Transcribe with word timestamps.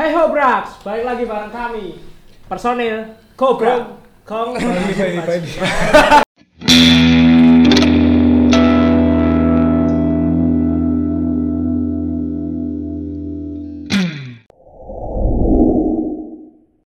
Hai 0.00 0.16
ho 0.16 0.32
Brax, 0.32 0.80
balik 0.80 1.04
lagi 1.04 1.28
bareng 1.28 1.52
kami 1.52 2.00
personil 2.48 3.20
Cobra. 3.36 4.00
Kong. 4.24 4.56
Baik, 4.56 4.96
baik, 4.96 5.28
baik. 5.28 5.44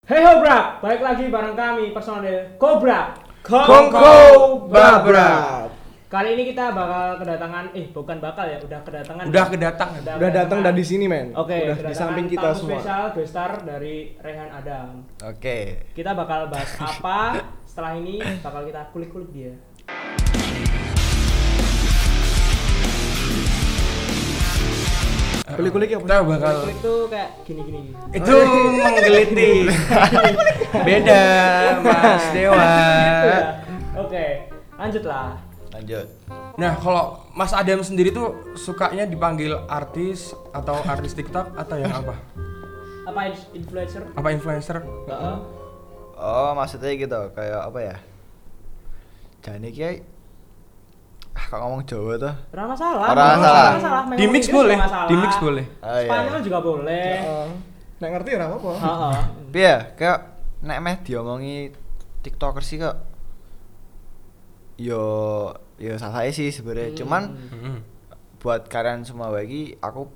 Hai 0.06 0.20
ho 0.22 0.34
Brax, 0.46 0.66
balik 0.86 1.02
lagi 1.02 1.26
bareng 1.34 1.58
kami 1.58 1.90
personil 1.90 2.62
Cobra. 2.62 3.18
Kongko 3.42 4.70
Babra. 4.70 5.66
Kali 6.10 6.34
ini 6.34 6.50
kita 6.50 6.74
bakal 6.74 7.22
kedatangan, 7.22 7.70
eh 7.78 7.86
bukan 7.94 8.18
bakal 8.18 8.50
ya, 8.50 8.58
udah 8.58 8.82
kedatangan. 8.82 9.30
Udah 9.30 9.46
kedatang. 9.46 9.90
Udah 10.18 10.32
datang 10.34 10.60
dan 10.66 10.74
di 10.74 10.82
sini, 10.82 11.06
men. 11.06 11.38
Oke, 11.38 11.54
Udah 11.54 11.78
di 11.78 11.82
kedatangan 11.86 12.02
samping 12.02 12.26
kita 12.26 12.50
tamu 12.50 12.58
semua. 12.58 12.70
spesial 12.74 13.04
gestar 13.14 13.52
dari 13.62 13.96
Rehan 14.18 14.50
Adam. 14.50 14.88
Oke. 15.22 15.86
Kita 15.94 16.18
bakal 16.18 16.50
bahas 16.50 16.74
apa 16.90 17.20
setelah 17.62 17.94
ini 17.94 18.18
bakal 18.42 18.66
kita 18.66 18.90
kulik-kulik 18.90 19.30
dia. 19.30 19.54
Kulik-kulik 25.50 25.90
apa? 25.92 26.02
Kita 26.02 26.18
bakal 26.24 26.56
Kulik 26.62 26.78
tuh 26.80 27.00
kayak 27.10 27.30
gini-gini. 27.42 27.82
itu 28.14 28.36
menggeliti. 28.82 29.52
Beda, 30.88 31.24
Mas 31.82 32.24
Dewa. 32.34 32.58
Ya. 32.58 33.40
Oke, 33.98 34.26
lanjutlah. 34.78 35.49
Lanjut 35.70 36.08
Nah, 36.60 36.76
kalau 36.76 37.24
Mas 37.32 37.56
Adam 37.56 37.80
sendiri 37.80 38.12
tuh 38.12 38.36
sukanya 38.54 39.08
dipanggil 39.08 39.56
artis 39.66 40.36
atau 40.52 40.76
artis 40.84 41.16
TikTok 41.16 41.56
atau 41.56 41.80
yang 41.80 41.88
apa? 41.90 42.20
Apa 43.08 43.32
in- 43.32 43.64
influencer? 43.64 44.04
Apa 44.12 44.28
influencer? 44.30 44.84
Heeh. 44.84 45.36
oh 46.20 46.52
maksudnya 46.52 46.92
gitu 46.94 47.32
kayak 47.32 47.64
apa 47.64 47.80
ya 47.80 47.96
jadi 49.40 49.72
kayak 49.72 49.96
ah 51.32 51.46
kok 51.48 51.60
ngomong 51.64 51.88
Jawa 51.88 52.14
tuh 52.20 52.36
Ora 52.52 52.64
masalah. 52.68 53.00
Ora 53.08 53.24
masalah. 53.40 53.70
masalah. 53.80 54.02
Di 54.20 54.26
mix 54.28 54.44
boleh, 54.52 54.76
di 55.08 55.16
mix 55.16 55.34
boleh. 55.40 55.66
Oh, 55.80 55.96
iya. 55.96 56.10
Spanyol 56.12 56.40
juga 56.44 56.60
boleh. 56.60 57.12
Heeh. 57.16 57.48
Nek 58.00 58.10
ngerti 58.12 58.30
ora 58.36 58.46
apa-apa. 58.52 58.72
Heeh. 58.76 59.16
tapi 59.48 59.60
ya 59.64 59.78
kayak 59.96 60.20
nek 60.60 60.80
meh 60.84 60.96
diomongi 61.00 61.58
tiktoker 62.20 62.60
sih 62.60 62.84
kok 62.84 63.09
yo 64.80 65.04
yo 65.76 65.94
salah 65.96 66.24
sih 66.26 66.50
sebenarnya 66.50 66.90
Hmm. 66.90 66.98
cuman 66.98 67.24
Mm-mm. 67.52 67.76
buat 68.38 68.66
kalian 68.66 69.04
semua 69.04 69.28
lagi 69.30 69.76
aku 69.78 70.08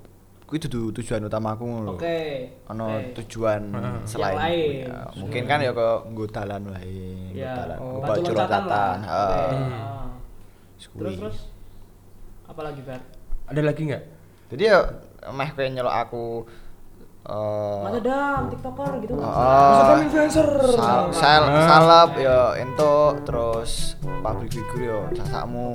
kuwi 0.44 0.56
dudu 0.58 0.92
tujuan 0.94 1.20
utama 1.22 1.52
aku 1.52 1.64
ngono. 1.64 1.96
Oke. 1.96 2.52
ono 2.66 2.88
Oke. 2.90 3.16
tujuan 3.18 3.64
Heeh. 3.70 3.96
selain 4.04 4.32
Yang 4.32 4.40
lain. 4.42 4.72
ya, 4.82 4.96
mungkin 5.14 5.42
kan 5.44 5.58
ya 5.58 5.72
ke 5.72 5.88
nggo 6.06 6.24
dalan 6.26 6.62
wae 6.66 7.00
nggo 7.32 7.36
Ya, 7.38 7.52
dalan 7.54 7.76
Oh, 7.76 7.84
nggo 7.86 8.00
bantu 8.02 8.08
baju 8.20 8.32
loncatan 8.34 8.64
lah. 8.64 8.92
heeh 8.98 9.48
Hmm. 9.50 9.72
Heeh. 9.72 10.08
Kuwi. 10.84 11.00
Terus 11.00 11.14
terus 11.18 11.38
apa 12.44 12.60
lagi, 12.62 12.80
Bar? 12.82 13.00
Ada 13.46 13.60
lagi 13.62 13.82
nggak? 13.84 14.04
jadi 14.46 14.62
ya 14.66 14.78
meh 15.26 15.50
pengen 15.50 15.72
nyelok 15.74 15.96
aku 15.98 16.24
eh 17.24 17.80
Mas 17.80 17.94
Adam, 17.98 18.40
TikToker 18.52 18.90
gitu. 19.00 19.12
Oh. 19.16 19.24
Maksudnya 19.24 19.96
influencer. 20.04 20.48
Sal, 20.76 21.02
sal, 21.10 21.42
Ah. 21.48 21.64
salep 21.64 22.10
ya 22.20 22.38
ento 22.54 22.94
terus 23.24 23.96
public 24.20 24.52
figure 24.52 24.84
yo 24.84 24.98
sasakmu. 25.12 25.72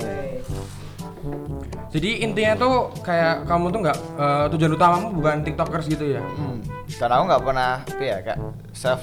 Jadi 1.90 2.24
intinya 2.24 2.54
tuh 2.56 2.74
kayak 3.02 3.44
kamu 3.44 3.68
tuh 3.68 3.80
nggak 3.82 3.98
eh, 4.16 4.46
tujuan 4.54 4.72
utamamu 4.72 5.06
bukan 5.12 5.42
tiktokers 5.42 5.84
gitu 5.84 6.16
ya? 6.16 6.22
Hmm. 6.22 6.62
Dan 6.88 7.10
aku 7.10 7.22
nggak 7.28 7.42
pernah 7.42 7.72
ya 7.98 8.16
kayak 8.22 8.38
self 8.72 9.02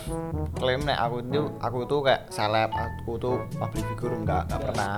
claim 0.55 0.81
nek 0.81 0.97
aku 0.97 1.21
tuh 1.27 1.45
aku 1.59 1.77
tuh 1.85 1.99
kayak 2.01 2.25
seleb, 2.29 2.71
aku 2.71 3.11
tuh 3.17 3.35
public 3.53 3.83
figure 3.91 4.15
nggak 4.17 4.49
nggak 4.49 4.61
pernah. 4.65 4.97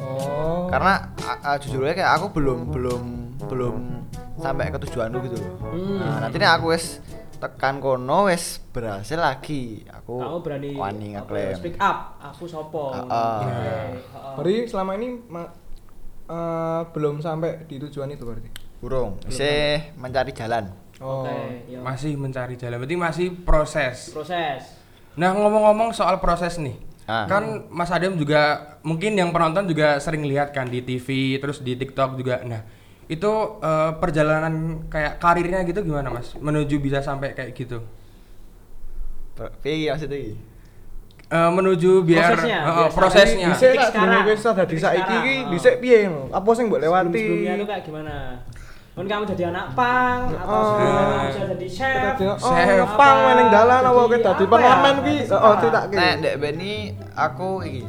Oh. 0.00 0.70
Karena 0.70 0.94
a- 1.20 1.40
a- 1.52 1.58
jujur 1.58 1.84
aja 1.84 1.94
kayak 1.98 2.12
aku 2.16 2.26
belum 2.32 2.70
belum 2.72 3.02
belum 3.44 3.76
sampai 4.36 4.68
ke 4.68 4.78
tujuanku 4.80 5.18
gitu 5.24 5.36
loh. 5.36 5.52
Hmm. 5.68 5.98
Nah, 5.98 6.16
nanti 6.20 6.36
nih 6.36 6.48
aku 6.48 6.70
wes 6.70 6.98
tekan 7.34 7.76
kono 7.76 8.26
wes 8.26 8.58
berhasil 8.70 9.16
lagi. 9.16 9.84
Aku 9.92 10.16
Kamu 10.16 10.38
berani 10.40 10.68
wani 10.72 11.08
ngeklaim. 11.14 11.54
speak 11.54 11.76
up. 11.76 12.18
Aku 12.24 12.44
sopo. 12.44 12.90
Heeh. 12.90 13.04
Oke. 13.04 13.44
Iya. 13.44 13.76
Heeh. 13.92 14.34
Berarti 14.34 14.54
selama 14.66 14.92
ini 14.94 15.08
eh, 16.26 16.80
belum 16.88 17.20
sampai 17.20 17.64
di 17.64 17.76
tujuan 17.78 18.10
itu 18.10 18.24
berarti. 18.24 18.50
Burung, 18.76 19.16
saya 19.26 19.96
mencari 19.96 20.32
jalan. 20.32 20.68
Oh. 21.00 21.24
Oke, 21.24 21.64
ya. 21.66 21.80
Masih 21.80 22.14
mencari 22.14 22.54
jalan, 22.54 22.76
berarti 22.78 22.96
masih 22.96 23.26
proses. 23.40 24.12
proses. 24.12 24.60
Nah 25.14 25.32
ngomong-ngomong 25.32 25.90
soal 25.90 26.18
proses 26.18 26.58
nih, 26.58 26.76
Ah. 27.04 27.24
kan 27.24 27.64
Mas 27.68 27.88
Adam 27.88 28.12
juga 28.14 28.40
mungkin 28.80 29.14
yang 29.14 29.30
penonton 29.30 29.64
juga 29.64 29.96
sering 29.98 30.24
lihat 30.24 30.50
kan 30.50 30.66
di 30.66 30.80
TV 30.80 31.06
terus 31.36 31.60
di 31.60 31.74
TikTok 31.74 32.16
juga. 32.16 32.40
Nah 32.42 32.60
itu 33.06 33.32
eh, 33.58 33.90
perjalanan 33.96 34.54
kayak 34.86 35.18
karirnya 35.18 35.60
gitu 35.62 35.80
gimana 35.80 36.08
Mas? 36.08 36.32
Menuju 36.34 36.78
bisa 36.78 36.98
sampai 36.98 37.32
kayak 37.32 37.52
gitu? 37.52 37.84
Piye 39.60 39.90
maksudnya 39.90 40.16
iki? 40.16 40.34
Eh, 41.24 41.50
menuju 41.50 42.04
biar 42.04 42.36
Prosesnya, 42.36 42.58
biasa. 42.62 42.94
prosesnya. 42.94 43.46
Dhisik 43.50 43.66
Titik 43.66 43.80
tak 43.80 43.90
sekarang. 43.90 44.22
wis 44.24 44.40
dadi 44.40 44.60
Titik 44.62 44.78
saiki 44.78 45.00
sekarang, 45.02 45.24
iki 45.24 45.34
dhisik 45.50 45.74
piye 45.78 45.98
ngono? 46.06 46.30
Apa 46.30 46.48
sing 46.54 46.64
mbok 46.68 46.80
lewati? 46.80 47.08
Sebelum-sebelumnya 47.10 47.52
itu 47.54 47.66
kayak 47.66 47.82
gimana? 47.82 48.14
Kan 48.94 49.04
kamu 49.10 49.24
jadi 49.26 49.44
anak 49.50 49.66
pang 49.74 50.20
atau 50.30 50.60
sebelumnya 50.62 51.02
kamu 51.02 51.18
bisa 51.26 51.42
jadi 51.50 51.66
chef? 51.66 52.14
Oh, 52.38 52.54
Chef. 52.54 52.88
pang 52.94 53.16
meneng 53.26 53.48
dalan 53.50 53.82
apa 53.82 54.00
kowe 54.00 54.14
dadi 54.14 54.44
ya? 54.44 54.46
pengamen 54.46 54.94
ki? 54.96 55.16
Oh, 55.26 55.26
Terserah. 55.26 55.54
critake. 55.58 55.94
Nek 55.98 56.12
ndek 56.22 56.34
Beni 56.38 56.72
aku 57.10 57.48
iki 57.66 57.82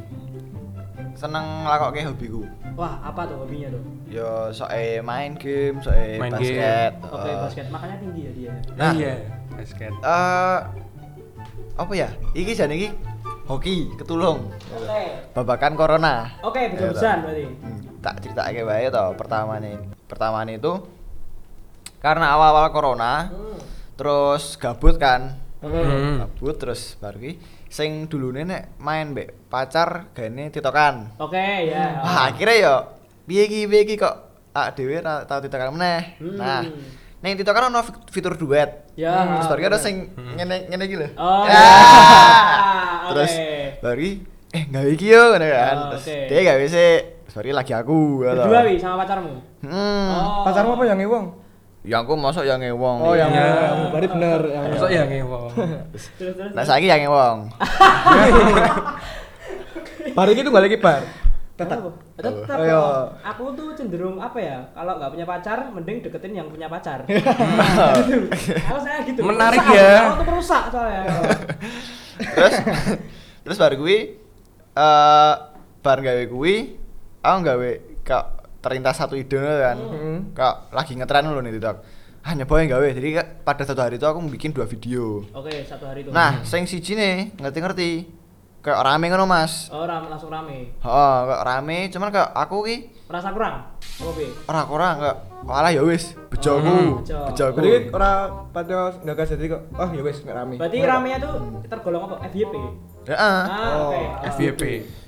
seneng 1.14 1.46
ngelakokke 1.62 2.02
hobiku. 2.04 2.42
Wah, 2.76 3.00
apa 3.02 3.24
tuh 3.24 3.40
hobinya 3.40 3.72
tuh? 3.72 3.80
Yo 4.06 4.52
soe 4.52 5.00
main 5.00 5.34
game, 5.34 5.80
soe 5.80 6.20
Main 6.20 6.28
basket. 6.30 6.92
Oke, 7.02 7.24
eh. 7.26 7.36
basket. 7.40 7.66
Makanya 7.72 7.96
tinggi 7.98 8.22
ya 8.22 8.32
dia. 8.32 8.54
Nah, 8.76 8.92
iya, 8.94 9.14
basket. 9.50 9.94
eh 9.96 10.60
apa 11.76 11.92
ya? 11.92 12.10
Iki 12.32 12.52
jan 12.52 12.72
iki 12.72 12.92
hoki 13.46 13.96
ketulung. 13.96 14.52
Oke. 14.70 15.04
Babakan 15.32 15.74
corona. 15.74 16.36
Oke, 16.42 16.60
Ya, 16.62 16.70
betul-betulan 16.70 17.16
toh. 17.16 17.24
berarti. 17.24 17.44
Hmm, 17.64 17.80
tak 18.00 18.16
ceritake 18.20 18.62
wae 18.62 18.86
to 18.90 19.06
pertama 19.16 19.54
nih. 19.58 19.76
Pertama 20.06 20.38
itu 20.46 20.74
karena 21.98 22.36
awal-awal 22.36 22.70
corona 22.70 23.32
Hmm. 23.32 23.56
terus 23.96 24.60
gabut 24.60 25.00
kan. 25.00 25.40
Hmm. 25.64 26.28
Gabut 26.28 26.60
terus 26.60 27.00
baru 27.00 27.18
ki 27.18 27.34
sing 27.68 28.08
dulune 28.08 28.44
nek 28.44 28.78
main 28.80 29.12
mbek 29.12 29.50
pacar 29.50 30.10
gane 30.12 30.50
titokan. 30.50 31.16
Oke, 31.18 31.70
ya. 31.70 32.00
Wah, 32.00 32.30
akhirnya 32.30 32.56
yo 32.58 32.76
piye 33.26 33.44
iki 33.46 33.66
piye 33.66 33.82
iki 33.84 33.96
kok 33.96 34.16
ak 34.52 34.76
dhewe 34.76 35.00
ra 35.00 35.26
tau 35.26 35.40
titokan 35.40 35.76
meneh. 35.76 36.16
Hmm. 36.18 36.38
Nah, 36.38 36.62
ning 37.20 37.34
titokan 37.36 37.68
ono 37.68 37.84
fit- 37.84 38.08
fitur 38.12 38.34
duet. 38.36 38.94
Ya. 38.96 39.40
Terus 39.40 39.50
baru 39.50 39.60
ki 39.60 39.68
ada 39.68 39.80
sing 39.80 39.96
ngene 40.16 40.70
ngene 40.70 40.84
iki 40.86 40.96
lho. 40.96 41.08
Oh, 41.18 41.44
Ya. 41.44 41.54
ya. 41.54 41.66
Terus 43.12 43.34
ki, 43.82 44.10
eh 44.56 44.64
gawe 44.72 44.90
iki 44.90 45.06
yo 45.10 45.24
ngono 45.32 45.46
kan. 45.46 45.76
Oh, 45.76 45.86
Terus 45.96 46.04
oke. 46.08 46.18
dia 46.32 46.40
gawe 46.42 46.66
sih. 46.68 46.94
Sorry 47.28 47.52
lagi 47.52 47.76
aku. 47.76 48.24
Berdua 48.24 48.64
wi 48.64 48.80
sama 48.80 49.04
pacarmu. 49.04 49.36
Hmm. 49.60 50.08
Oh. 50.16 50.44
Pacarmu 50.48 50.80
apa 50.80 50.84
yang 50.88 51.00
ngewong? 51.04 51.26
Yang 51.86 52.02
aku 52.02 52.14
masuk 52.18 52.44
yang 52.44 52.58
ngewong. 52.58 52.98
Oh, 53.00 53.14
yang 53.14 53.30
Iya. 53.30 53.46
ngewong. 53.46 53.78
Berarti 53.88 54.08
bener 54.10 54.40
yang 54.50 54.64
Masuk 54.68 54.90
ya 54.90 55.04
ngewong. 55.06 55.50
Terus 56.18 56.34
terus. 56.36 56.52
Nah, 56.52 56.64
saiki 56.64 56.88
yang 56.88 57.00
ngewong. 57.00 57.38
Bar 60.16 60.28
iki 60.28 60.42
tunggal 60.42 60.64
iki 60.66 60.78
bar. 60.78 61.02
Tetap. 61.56 61.78
Tetap. 62.16 62.58
Ayo. 62.58 63.10
Aku 63.22 63.52
tuh 63.54 63.74
cenderung 63.74 64.18
apa 64.18 64.38
ya? 64.38 64.58
Kalau 64.72 64.96
nggak 64.96 65.10
punya 65.10 65.26
pacar, 65.26 65.58
mending 65.70 65.98
deketin 66.02 66.34
yang 66.34 66.48
punya 66.48 66.66
pacar. 66.66 67.04
gitu. 67.06 67.26
Kalau 68.66 68.80
saya 68.80 68.98
gitu. 69.04 69.20
Menarik 69.22 69.64
ya. 69.68 70.10
Aku 70.10 70.14
tuh 70.20 70.26
perusak 70.28 70.64
soalnya. 70.70 71.04
terus 72.16 72.54
terus 73.44 73.58
baru 73.58 73.76
kuwi 73.76 73.98
eh 74.72 75.34
bar 75.82 75.98
gawe 76.00 76.24
kuwi 76.26 76.80
aku 77.20 77.38
gawe 77.44 77.70
kak 78.02 78.26
terlintas 78.66 78.98
satu 78.98 79.14
ide 79.14 79.38
kan. 79.38 79.78
Hmm. 79.78 80.18
Kak 80.34 80.74
lagi 80.74 80.94
ngetren 80.94 81.30
lho 81.30 81.38
nih 81.40 81.54
TikTok. 81.54 81.78
Ah 82.20 82.34
nyoba 82.34 82.58
yang 82.58 82.74
gawe. 82.74 82.88
Jadi 82.90 83.10
kak, 83.14 83.28
pada 83.46 83.62
satu 83.62 83.80
hari 83.80 83.96
itu 83.96 84.04
aku 84.04 84.18
bikin 84.28 84.50
dua 84.50 84.66
video. 84.66 85.22
Oke, 85.30 85.62
satu 85.62 85.86
hari 85.86 86.02
itu. 86.02 86.10
Nah, 86.10 86.42
sing 86.42 86.66
siji 86.66 86.98
nih, 86.98 87.38
ngerti-ngerti. 87.38 88.10
Kayak 88.60 88.82
rame 88.82 89.06
ngono, 89.08 89.30
Mas. 89.30 89.70
Oh, 89.70 89.86
ram, 89.86 90.10
langsung 90.10 90.34
rame. 90.34 90.74
Heeh, 90.74 91.18
kayak 91.22 91.42
rame, 91.46 91.78
cuman 91.86 92.10
kayak 92.10 92.34
aku 92.34 92.66
ki 92.66 92.78
Merasa 93.06 93.30
kurang? 93.30 93.78
Bi? 94.18 94.26
ora 94.44 94.62
kurang 94.66 94.96
kayak 94.98 95.18
walah 95.46 95.70
ya 95.70 95.86
wis, 95.86 96.18
bejoku, 96.28 96.66
Hmm, 96.66 96.90
bejo. 97.00 97.18
bejoku. 97.30 97.58
Berarti 97.62 97.94
ora 97.94 98.12
pada 98.50 98.78
gagas 99.00 99.28
jadi 99.32 99.46
kok. 99.48 99.62
Oh, 99.72 99.90
ya 99.94 100.02
wis 100.02 100.18
nggak 100.20 100.34
rame. 100.36 100.56
Berarti 100.58 100.78
ramenya 100.82 101.18
tuh 101.22 101.34
tergolong 101.64 102.02
apa? 102.04 102.16
FYP. 102.26 102.54
Heeh. 103.06 103.40
Ah, 103.46 103.70
Oh, 103.78 103.94
oke. 103.94 104.02
FYP. 104.34 104.62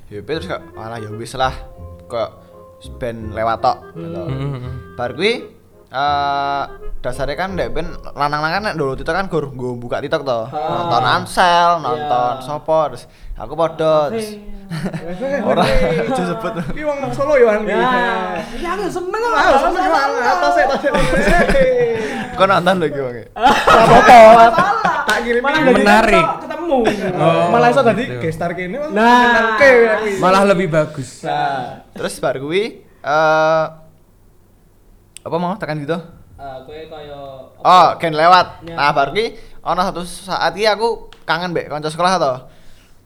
Ya 0.07 0.21
terus 0.21 0.45
kayak 0.45 0.61
walah 0.71 1.01
ya 1.01 1.09
wis 1.09 1.33
lah. 1.33 1.51
Kayak 2.05 2.29
band 2.97 3.33
lewat 3.33 3.57
tok 3.59 3.77
gitu. 3.93 4.21
Hmm. 4.21 4.49
Hmm. 4.53 4.73
Bar 4.93 5.11
kuwi 5.13 5.33
eh 5.87 6.63
dasarnya 6.99 7.39
kan 7.39 7.55
ndek 7.55 7.71
ben 7.71 7.87
lanang-lanang 8.11 8.59
nek 8.59 8.75
dulu 8.75 8.99
itu 8.99 9.07
kan 9.07 9.31
gur 9.31 9.47
nggo 9.47 9.79
buka 9.79 10.03
TikTok 10.03 10.23
to. 10.23 10.39
Nonton 10.51 11.03
Ansel, 11.03 11.79
nonton 11.79 12.33
Iya. 12.37 12.43
sopo 12.43 12.91
terus 12.91 13.03
aku 13.33 13.53
podo 13.55 14.11
terus 14.11 14.35
ora 15.41 15.63
aja 16.11 16.23
sebut. 16.27 16.53
Ki 16.75 16.83
wong 16.83 16.99
Solo 17.15 17.39
ya 17.39 17.55
Wan. 17.55 17.63
Ya, 17.63 17.79
ya 18.59 18.69
aku 18.75 18.83
seneng 18.91 19.21
kok. 19.21 19.31
Ah, 19.33 19.57
seneng 19.63 19.85
Wan. 19.87 20.09
Atas 20.19 20.53
e, 20.53 20.63
atas 20.67 21.55
e. 21.55 21.67
Kok 22.35 22.45
nonton 22.45 22.75
lho 22.83 22.87
ki 22.91 22.99
wong. 22.99 23.15
Apa-apa. 23.79 24.19
Tak 25.07 25.17
kirim 25.23 25.43
Menarik. 25.47 26.25
Ketemu. 26.67 27.15
Oh, 27.15 27.47
Malah 27.49 27.67
iso 27.69 27.81
dadi 27.81 28.03
gitu. 28.03 28.19
gestar 28.19 28.51
kene. 28.51 28.77
Nah. 28.91 29.55
Ya. 29.57 29.95
Malah 30.17 30.43
lebih 30.45 30.67
bagus. 30.67 31.23
Nah, 31.23 31.87
Terus 31.91 32.19
bar 32.19 32.37
kuwi 32.37 32.83
eh 32.99 33.65
apa 35.19 35.35
mau 35.35 35.55
tekan 35.55 35.79
gitu? 35.79 35.95
eh, 36.37 36.57
kaya 36.85 37.19
Oh, 37.57 37.87
gen 37.97 38.13
lewat. 38.13 38.61
Ya. 38.63 38.75
Nah, 38.75 38.91
bar 38.91 39.09
kuwi 39.09 39.33
ana 39.59 39.83
satu 39.83 40.03
saat 40.03 40.53
iki 40.53 40.65
aku 40.65 41.07
kangen 41.23 41.51
mbek 41.51 41.67
kanca 41.67 41.87
sekolah 41.87 42.15
to. 42.15 42.33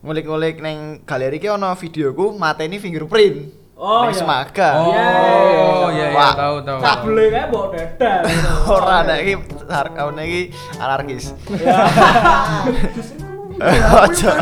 Ngulik-ngulik 0.02 0.58
neng 0.60 0.78
galeri 1.06 1.38
ki 1.38 1.48
ana 1.48 1.74
videoku 1.74 2.34
mateni 2.34 2.78
fingerprint. 2.78 3.62
Oh, 3.82 4.06
Neng 4.06 4.14
iya. 4.14 4.20
Semaga. 4.20 4.70
Oh, 4.78 4.94
Yes. 4.94 5.10
iya 5.90 6.06
iya 6.06 6.08
Wah. 6.14 6.34
tahu 6.38 6.56
tahu. 6.62 6.78
kabel 6.80 7.18
kayak 7.28 7.46
mbok 7.50 7.66
dadah. 7.74 8.18
Ora 8.78 8.98
nek 9.02 9.20
iki 9.20 9.34
sarkane 9.66 10.22
iki 10.22 10.42
anarkis. 10.78 11.26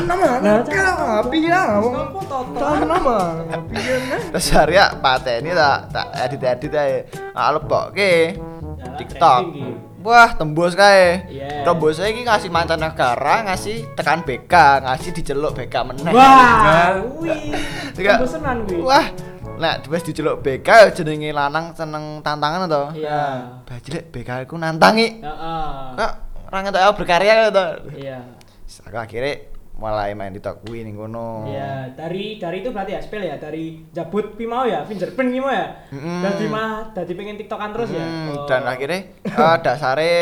Terus 4.32 4.48
hari 4.56 4.80
ya 4.80 4.96
pateni 4.96 5.52
tak 5.52 5.92
tak 5.92 6.08
edit-edit 6.28 6.74
ae. 6.76 6.98
Lebokke 7.36 8.40
Ya, 8.80 8.96
TikTok. 8.96 9.42
iki. 9.52 9.68
Wah, 10.00 10.32
tembus 10.32 10.72
kae. 10.72 11.28
Yes. 11.28 11.68
Tembus 11.68 12.00
iki 12.00 12.24
ngasih 12.24 12.48
mancanegara, 12.48 13.44
ngasih 13.44 13.92
tekan 13.92 14.24
BK, 14.24 14.88
ngasih 14.88 15.12
diceluk 15.12 15.52
BK 15.52 15.76
meneh. 15.84 16.16
Wah, 16.16 16.96
wih. 17.20 17.52
Tiga. 18.00 18.24
Bosenan 18.24 18.64
kuwi. 18.64 18.80
Wah, 18.80 19.12
nek 19.60 19.84
wis 19.92 20.08
diceluk 20.08 20.40
BK 20.40 20.96
jenenge 20.96 21.36
lanang 21.36 21.76
seneng 21.76 22.24
tantangan 22.24 22.72
to. 22.72 23.04
Iya. 23.04 23.52
Bajilek 23.68 24.08
BK 24.16 24.48
ku 24.48 24.56
nantangi. 24.56 25.20
Heeh. 25.20 25.68
Kok 26.00 26.14
ora 26.48 26.58
ngetok 26.64 26.80
aku 26.80 26.94
berkarya 27.04 27.52
to. 27.52 27.66
Iya. 28.00 28.39
Aku 28.86 28.96
akhirnya 28.96 29.50
mulai 29.80 30.12
main 30.12 30.36
TikTok 30.36 30.68
kuwi 30.68 30.84
ning 30.84 30.96
kono. 30.96 31.48
Iya, 31.48 31.96
dari 31.96 32.36
dari 32.36 32.60
itu 32.60 32.70
berarti 32.70 32.92
ya 32.94 33.02
spell 33.02 33.24
ya, 33.24 33.40
dari 33.40 33.80
jabut 33.96 34.36
pi 34.36 34.44
mau 34.44 34.68
ya, 34.68 34.84
fingerprint 34.84 35.32
ki 35.32 35.40
mau 35.40 35.52
ya. 35.52 35.68
Mm-mm. 35.96 36.20
Dadi 36.20 36.46
mah 36.52 36.92
dadi 36.92 37.14
pengen 37.16 37.40
TikTokan 37.40 37.72
terus 37.72 37.90
ya. 37.96 38.04
Hmm, 38.04 38.28
Oh. 38.36 38.44
dan 38.44 38.68
akhirnya 38.68 39.00
eh, 39.24 39.58
dasare 39.66 40.14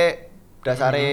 dasare 0.62 1.10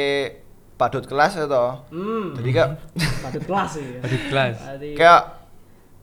padut 0.74 1.06
kelas 1.06 1.38
itu 1.38 1.64
hmm. 1.94 2.34
jadi 2.36 2.50
kayak 2.52 2.70
patut 3.24 3.42
kelas 3.48 3.70
sih. 3.72 3.86
ya. 3.96 4.00
Di 4.04 4.18
kelas. 4.28 4.56
Berarti 4.60 4.88
kayak 4.92 5.22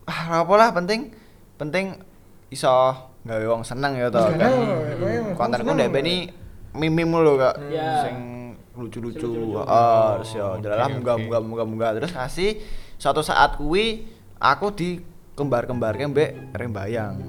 ah 0.02 0.42
apa 0.42 0.54
lah 0.58 0.68
penting 0.74 1.14
penting 1.54 1.94
iso 2.50 2.66
gawe 3.22 3.44
wong 3.46 3.62
seneng 3.62 3.94
ya 3.94 4.10
toh 4.10 4.26
kan 4.34 4.50
seneng. 5.38 5.78
ndek 5.78 5.94
beni 5.94 6.26
mimim 6.74 7.06
lho 7.14 7.38
kak 7.38 7.54
Iya. 7.70 8.02
sing 8.02 8.16
lucu-lucu 8.72 9.28
ah 9.60 10.16
ya 10.32 10.56
Oke, 10.56 10.64
jalalah 10.64 10.88
oke. 10.88 10.94
munggah-munggah 10.96 11.40
munggah-munggah 11.44 11.90
terus 11.96 12.12
ngasih 12.12 12.50
suatu 12.96 13.20
saat 13.20 13.56
kuwi 13.56 14.08
aku 14.36 14.72
di 14.72 14.96
kembar-kembarke 15.32 16.04
mbek 16.06 16.30
Rembayang 16.52 17.20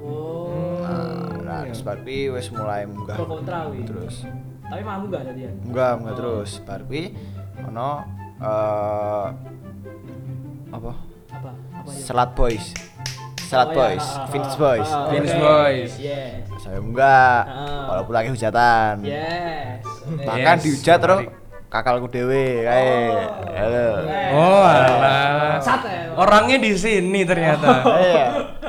Oh. 0.00 0.80
nah, 0.80 1.36
nah 1.44 1.60
iya. 1.62 1.70
terus 1.70 1.82
wis 2.30 2.48
mulai 2.48 2.82
munggah 2.84 3.14
kontra 3.20 3.68
terus 3.84 4.24
Tapi 4.68 4.84
mau 4.84 5.00
enggak 5.00 5.24
tadi 5.24 5.40
ya? 5.42 5.52
Enggak, 5.64 5.92
enggak 5.96 6.14
terus. 6.14 6.50
Bar 6.60 6.80
kuwi 6.84 7.08
ono 7.62 7.90
eh 8.38 9.26
apa? 10.68 10.92
Apa? 11.32 11.50
Apa 11.74 11.88
ya? 11.88 12.00
Selat 12.04 12.30
Boys. 12.36 12.66
Selat 13.40 13.68
Oh, 13.68 13.72
iya. 13.72 13.80
Boys, 13.80 14.04
Ah, 14.04 14.12
ah, 14.12 14.26
Vince 14.28 14.52
ah, 14.52 14.60
Boys. 14.60 14.88
ah, 14.90 15.06
Vince 15.08 15.32
oke. 15.32 15.40
Boys. 15.40 15.92
Yes. 15.96 16.44
Saya 16.60 16.78
enggak, 16.78 17.40
Ah. 17.42 17.84
walaupun 17.88 18.12
lagi 18.12 18.28
hujatan. 18.28 18.94
Yes. 19.00 19.87
Bahkan 20.16 20.56
Yes, 20.56 20.64
dihujat 20.64 20.98
terus 21.04 21.20
kakalku 21.68 22.08
dewe 22.08 22.64
kae. 22.64 23.12
Halo. 23.52 23.88
Oh, 24.32 24.64
alah. 24.64 25.60
Sat 25.60 25.84
ya. 25.84 26.16
Orangnya 26.16 26.56
di 26.56 26.72
sini 26.72 27.20
ternyata. 27.28 27.84
Iya. 28.00 28.26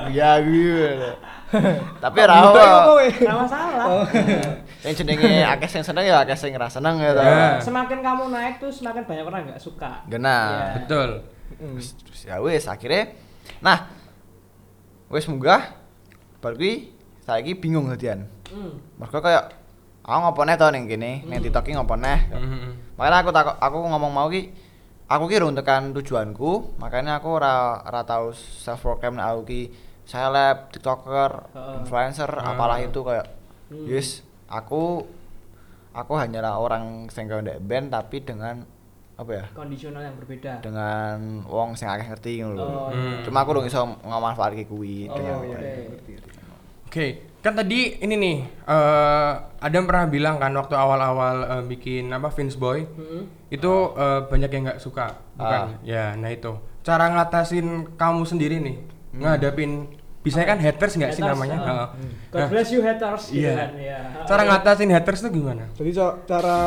Iya 0.09 0.31
gue. 0.43 0.91
Tapi? 2.01 2.17
Nggak 2.23 3.37
masalah. 3.39 4.05
Yang 4.85 4.93
jenenge 5.03 5.43
akeh 5.43 5.67
sing 5.67 5.83
seneng 5.83 6.07
ya 6.07 6.23
akeh 6.23 6.37
sing 6.39 6.55
ra 6.55 6.71
seneng 6.71 7.03
ya 7.03 7.11
toh. 7.11 7.23
Ya. 7.23 7.59
Semakin 7.59 7.99
kamu 7.99 8.23
naik 8.31 8.63
tuh 8.63 8.71
semakin 8.71 9.03
banyak 9.03 9.25
orang 9.27 9.41
nggak 9.51 9.61
suka. 9.61 10.07
Genah. 10.07 10.47
Iya. 10.47 10.75
Betul. 10.83 11.09
Terus 11.59 11.87
terus 11.99 12.21
ya 12.23 12.35
wis 12.39 12.63
akhirnya 12.69 13.11
nah 13.59 13.91
wis 15.11 15.25
munggah 15.27 15.75
bar 16.39 16.55
kuwi 16.55 16.95
saiki 17.27 17.59
bingung 17.59 17.91
dadian. 17.91 18.23
Hmm. 18.47 18.79
Mergo 18.95 19.19
kayak 19.19 19.58
aku 20.09 20.19
ngopo 20.23 20.41
neh 20.41 20.55
to 20.55 20.67
ning 20.69 20.85
kene, 20.85 21.11
ning 21.21 21.37
TikTok 21.39 21.63
ki 21.63 21.73
ngopo 21.73 21.93
neh. 21.95 22.19
Mhm. 22.27 22.97
Makanya 22.97 23.17
aku 23.19 23.29
takut 23.29 23.55
aku 23.55 23.77
ngomong 23.85 24.09
mau 24.09 24.27
ki 24.27 24.49
aku 25.05 25.23
ki 25.25 25.37
urung 25.37 25.53
tekan 25.53 25.89
tujuanku, 25.91 26.75
makanya 26.75 27.17
aku 27.17 27.29
ora 27.31 27.53
ora 27.79 28.01
tau 28.03 28.33
self 28.33 28.79
proclaim 28.79 29.13
nek 29.13 29.27
aku 29.27 29.41
ki 29.45 29.61
seleb, 30.03 30.69
TikToker, 30.69 31.31
influencer, 31.77 32.29
Ah. 32.31 32.51
apalah 32.51 32.77
itu 32.77 32.97
kayak 32.99 33.29
Hmm. 33.69 33.85
yes, 33.85 34.25
aku 34.45 35.05
aku 35.91 36.13
hanyalah 36.15 36.57
orang 36.57 37.05
sing 37.07 37.25
kaya 37.25 37.39
ndek 37.39 37.61
band 37.61 37.89
tapi 37.89 38.17
dengan 38.19 38.65
apa 39.13 39.29
ya? 39.31 39.45
Kondisional 39.51 40.01
yang 40.01 40.15
berbeda. 40.15 40.57
dengan 40.59 41.45
wong 41.45 41.75
sing 41.75 41.85
akeh 41.85 42.07
ngerti 42.07 42.39
ngono 42.39 42.53
lho. 42.55 42.65
Oh, 42.65 42.89
Hmm. 42.89 43.21
Cuma 43.21 43.43
aku 43.43 43.53
dong 43.53 43.67
iso 43.67 43.85
ngamanfaatke 44.01 44.65
kuwi 44.65 45.05
Oh, 45.05 45.13
dengan 45.13 45.37
iya. 45.43 45.57
Oke, 46.87 47.28
kan 47.39 47.53
tadi 47.53 47.95
ini 47.97 48.15
nih 48.15 48.37
eh 48.65 49.31
Adam 49.57 49.83
pernah 49.83 50.05
bilang 50.05 50.35
kan 50.35 50.51
waktu 50.51 50.73
awal-awal 50.73 51.35
eh, 51.41 51.63
bikin 51.65 52.07
apa 52.09 52.27
Vince 52.29 52.55
Boy 52.55 52.83
Hmm. 52.85 53.27
itu 53.47 53.71
eh, 53.93 54.19
banyak 54.23 54.49
yang 54.49 54.63
nggak 54.65 54.79
suka, 54.79 55.15
bukan? 55.33 55.79
Ya, 55.81 56.13
nah 56.13 56.29
itu 56.29 56.51
cara 56.79 57.07
ngatasin 57.09 57.67
kamu 57.93 58.23
sendiri 58.23 58.57
nih 58.57 58.77
ngadapin 59.11 59.87
biasanya 60.19 60.47
kan 60.47 60.59
haters 60.59 60.93
nggak 60.95 61.11
sih 61.13 61.23
namanya? 61.23 61.57
ah. 61.57 61.65
Heeh. 61.65 61.87
God 62.29 62.39
Nah, 62.39 62.47
bless 62.47 62.69
you 62.69 62.81
haters 62.81 63.23
gitu 63.29 63.41
Iya. 63.41 63.55
kan. 63.55 63.69
Iya. 63.73 63.99
cara 64.25 64.41
ngatasin 64.45 64.89
haters 64.89 65.19
tuh 65.21 65.31
gimana? 65.31 65.63
Jadi 65.73 65.89
so, 65.91 66.05
cara 66.23 66.57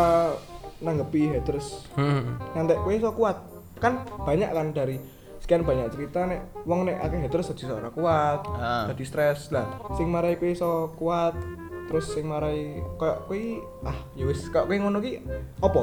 nanggepi 0.79 1.31
haters 1.31 1.87
Hmm. 1.95 2.41
nanti 2.53 2.75
kowe 2.75 2.91
iso 2.91 3.13
kuat. 3.13 3.37
Kan 3.77 3.99
banyak 4.19 4.49
kan 4.49 4.67
dari 4.71 4.97
sekian 5.43 5.63
banyak 5.63 5.91
cerita 5.91 6.23
nek 6.23 6.41
wong 6.63 6.87
nek 6.87 7.03
akeh 7.03 7.19
haters 7.21 7.51
jadi 7.51 7.75
ora 7.75 7.91
kuat, 7.91 8.47
Ah. 8.55 8.87
jadi 8.89 9.03
stres 9.03 9.51
lah. 9.51 9.67
Sing 9.93 10.07
marai 10.07 10.39
kowe 10.39 10.47
iso 10.47 10.71
kuat, 10.95 11.35
terus 11.87 12.07
sing 12.09 12.25
marai 12.25 12.79
koyo 12.95 13.27
kowe 13.27 13.41
ah 13.83 13.99
ya 14.15 14.23
wis 14.23 14.47
kok 14.47 14.65
kowe 14.65 14.77
ngono 14.77 14.99
ki 14.99 15.19
apa? 15.59 15.83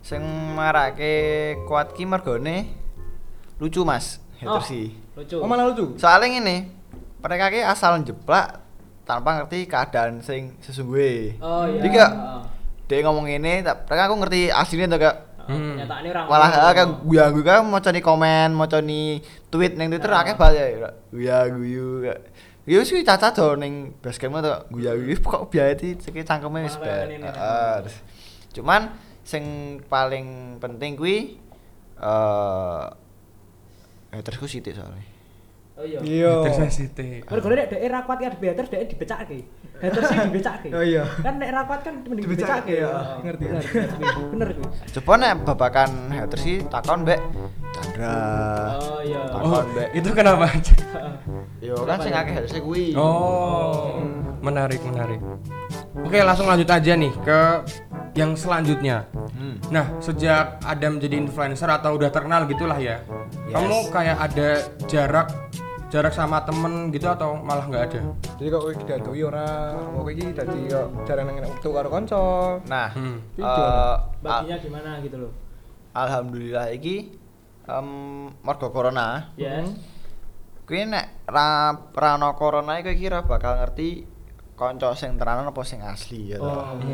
sing 0.00 0.22
marake 0.56 1.12
kuat 1.64 1.92
ki 1.92 2.02
mergone 2.02 2.64
lucu 3.58 3.82
Mas 3.82 4.22
Oh, 4.38 4.56
haters 4.56 4.66
sih. 4.66 4.94
lucu. 5.12 5.36
Oh 5.36 5.44
malah 5.44 5.68
lucu. 5.68 5.98
Soalnya 5.98 6.30
ngene, 6.32 6.70
mereka 7.18 7.50
ki 7.50 7.60
asal 7.60 8.00
jeplak 8.00 8.62
tanpa 9.02 9.34
ngerti 9.36 9.66
keadaan 9.66 10.22
sing 10.22 10.54
sesungguhnya. 10.58 11.36
Oh 11.38 11.66
iya. 11.66 11.76
Jadi 11.76 11.88
kayak 11.90 12.12
Heeh. 12.14 12.42
dia 12.86 12.98
ngomong 13.02 13.26
ini, 13.26 13.60
tak- 13.60 13.84
mereka 13.84 14.02
aku 14.06 14.14
ngerti 14.16 14.40
aslinya 14.48 14.86
tuh 14.88 15.00
kak. 15.02 15.16
Hmm. 15.48 15.80
Kenyataannya 15.80 16.10
orang 16.12 16.24
Malah 16.28 16.50
ah, 16.52 16.72
kayak 16.76 16.88
guya 17.08 17.24
guyu 17.32 17.44
kan 17.44 17.64
mau 17.64 17.80
di 17.80 18.02
komen, 18.04 18.48
mau 18.52 18.68
di 18.68 19.16
tweet 19.48 19.80
neng 19.80 19.88
Twitter 19.88 20.12
Ah. 20.12 20.20
akeh 20.20 20.36
banget 20.36 20.76
ya. 20.76 20.90
Guya 21.08 21.38
guyu 21.48 22.04
kak. 22.04 22.18
Ya 22.68 22.84
sih 22.84 23.00
caca 23.00 23.32
tuh 23.32 23.56
neng 23.56 23.96
basecamp 24.04 24.44
tuh 24.44 24.68
guya 24.68 24.92
guyu 24.92 25.16
kok 25.24 25.48
biaya 25.48 25.72
ti 25.72 25.96
cekik 25.96 26.28
cangkemnya 26.28 26.68
wis. 26.68 26.76
Heeh. 26.76 27.76
Cuman 28.52 28.92
sing 29.24 29.44
paling 29.88 30.60
penting 30.60 31.00
kuwi 31.00 31.40
eh 31.96 32.84
hatersku 34.12 34.44
sithik 34.44 34.76
soalnya. 34.76 35.17
Oh 35.78 35.86
iya. 35.86 35.98
Iya. 36.02 36.32
Haters 36.42 36.58
sensitif. 36.58 37.22
Mergo 37.22 37.46
nek 37.48 37.70
dhek 37.70 37.80
ra 37.86 38.00
kuat 38.02 38.18
ya 38.18 38.28
haters 38.34 38.66
dhek 38.66 38.82
dibecake. 38.90 39.38
Haters 39.78 40.04
sih 40.04 40.18
dibecake. 40.26 40.68
Oh 40.74 40.82
iya. 40.82 41.06
Kan 41.22 41.38
nek 41.38 41.50
ra 41.50 41.62
kuat 41.64 41.80
kan 41.80 41.94
mending 42.02 42.24
Dibecake, 42.26 42.66
dibecake. 42.66 42.82
ya. 42.82 42.90
Oh, 42.90 43.06
Ngerti. 43.22 43.44
Bener, 44.34 44.48
kuwi. 44.52 44.68
Coba 44.98 45.12
nek 45.16 45.32
babakan 45.46 45.90
haters 46.10 46.42
sih 46.42 46.56
takon 46.66 47.06
mbek 47.06 47.20
Chandra. 47.70 48.18
Oh 48.74 49.00
iya. 49.00 49.20
Oh, 49.30 49.54
Takon 49.54 49.66
mbek. 49.70 49.88
itu 49.94 50.08
kenapa? 50.10 50.46
Yo 51.66 51.74
kan 51.86 51.98
sing 52.02 52.10
akeh 52.12 52.32
hatersnya 52.34 52.60
kuwi. 52.60 52.98
Oh, 52.98 54.02
menarik 54.42 54.82
menarik. 54.82 55.22
Oke, 55.98 56.18
langsung 56.20 56.46
lanjut 56.46 56.66
aja 56.66 56.92
nih 56.94 57.12
ke 57.22 57.40
yang 58.14 58.34
selanjutnya. 58.34 59.06
Hmm. 59.30 59.62
Nah, 59.70 59.94
sejak 59.98 60.58
Adam 60.60 60.98
jadi 60.98 61.14
influencer 61.16 61.66
atau 61.68 61.94
udah 61.94 62.10
terkenal 62.10 62.46
gitulah 62.46 62.74
ya, 62.74 62.98
Yes. 63.46 63.54
kamu 63.54 63.76
kayak 63.92 64.16
ada 64.18 64.48
jarak 64.84 65.28
jarak 65.88 66.12
sama 66.12 66.44
temen 66.44 66.88
gitu 66.88 67.06
atau 67.06 67.32
malah 67.34 67.64
nggak 67.64 67.84
ada 67.86 68.00
Jadi 68.36 68.48
kok 68.48 68.60
kowe 68.60 68.72
didadui 68.72 69.20
ora, 69.22 69.72
kok 69.72 70.04
iki 70.06 70.24
dadi 70.30 70.58
kok 70.66 70.86
jarang 71.02 71.26
nang 71.26 71.36
waktu 71.42 71.68
karo 71.68 71.88
kanca. 71.88 72.22
Nah, 72.64 72.88
Hmm. 72.92 73.18
eh, 73.32 73.34
Video. 73.34 73.64
baginya 74.20 74.56
gimana 74.58 74.90
gitu 75.00 75.16
loh 75.18 75.32
alhamdulillah 75.90 76.70
iki 76.70 77.10
em 77.64 77.86
mergo 78.38 78.68
corona. 78.68 79.32
ya 79.34 79.64
Kuwi 80.62 80.84
nek 80.84 81.24
ra 81.24 81.48
ra 81.90 82.10
ono 82.14 82.32
corona 82.34 82.76
iki 82.76 82.84
kowe 82.84 82.96
kira 82.98 83.18
bakal 83.22 83.56
ngerti 83.56 84.04
kanca 84.52 84.92
sing 84.92 85.16
tenanan 85.16 85.48
apa 85.48 85.62
sing 85.62 85.80
asli 85.80 86.32
ya. 86.32 86.38
oh 86.38 86.76
oke. 86.76 86.92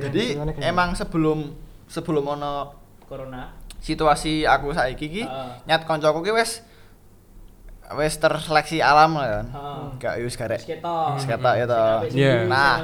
Jadi 0.00 0.34
emang 0.60 0.92
sebelum 0.92 1.54
sebelum 1.86 2.26
ono 2.28 2.74
corona 3.04 3.54
situasi 3.78 4.42
aku 4.42 4.72
saiki 4.72 5.06
iki 5.06 5.22
Heeh. 5.22 5.50
nyat 5.64 5.84
kancaku 5.84 6.20
ki 6.20 6.32
wis 6.32 6.64
wis 7.92 8.16
terseleksi 8.16 8.80
alam 8.80 9.12
lah 9.14 9.26
kan. 9.28 9.46
Gak 10.00 10.14
wis 10.24 10.34
garek. 10.40 10.60
Wis 10.64 11.24
ketok 11.28 11.54
ya 11.60 11.64
apik 11.68 12.10
Iya. 12.16 12.48
Nah, 12.48 12.80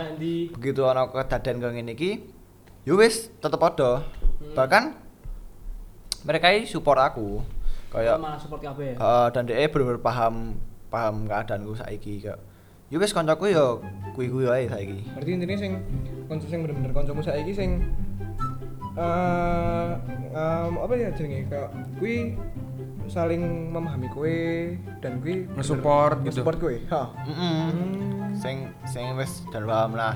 begitu 0.52 0.80
ono 0.84 1.08
kedaden 1.08 1.56
kaya 1.58 1.72
ngene 1.72 1.92
iki 1.96 2.20
yo 2.84 3.00
wis 3.00 3.32
tetep 3.40 3.56
padha. 3.56 4.04
Bahkan 4.52 4.92
mereka 6.28 6.52
ini 6.52 6.68
support 6.68 7.00
aku. 7.00 7.40
Kayak 7.90 8.22
malah 8.22 8.38
support 8.38 8.62
kabeh 8.62 8.94
ya 8.94 8.96
Heeh, 9.02 9.26
dan 9.34 9.42
dia 9.50 9.66
bener-bener 9.66 9.98
paham 9.98 10.54
paham 10.92 11.26
keadaanku 11.26 11.74
saiki 11.74 12.22
kayak 12.22 12.38
yo 12.86 13.02
wis 13.02 13.10
kancaku 13.10 13.50
yo 13.50 13.82
kuwi-kuwi 14.14 14.46
wae 14.46 14.64
saiki. 14.70 15.10
Berarti 15.16 15.30
intinya 15.34 15.56
sing 15.58 15.72
kanca 16.30 16.46
sing 16.46 16.60
bener-bener 16.62 16.92
kancamu 16.94 17.18
saiki 17.24 17.50
sing 17.50 17.82
eh 18.94 19.90
em, 20.34 20.72
apa 20.76 20.92
ya 20.94 21.08
jenenge 21.14 21.46
kayak 21.50 21.70
kuwi 21.98 22.36
saling 23.10 23.42
memahami 23.68 24.06
kowe 24.08 24.38
dan 24.98 25.18
kuwi 25.18 25.44
bener- 25.44 25.58
Nge-support 25.58 26.14
gitu. 26.20 26.26
nge-support 26.40 26.56
kowe. 26.56 26.76
Ha. 26.88 27.02
Mm 27.26 27.70
Sing 28.32 28.56
sing 28.84 29.12
wis 29.14 29.42
dan 29.48 29.66
paham 29.66 29.92
lah. 29.92 30.14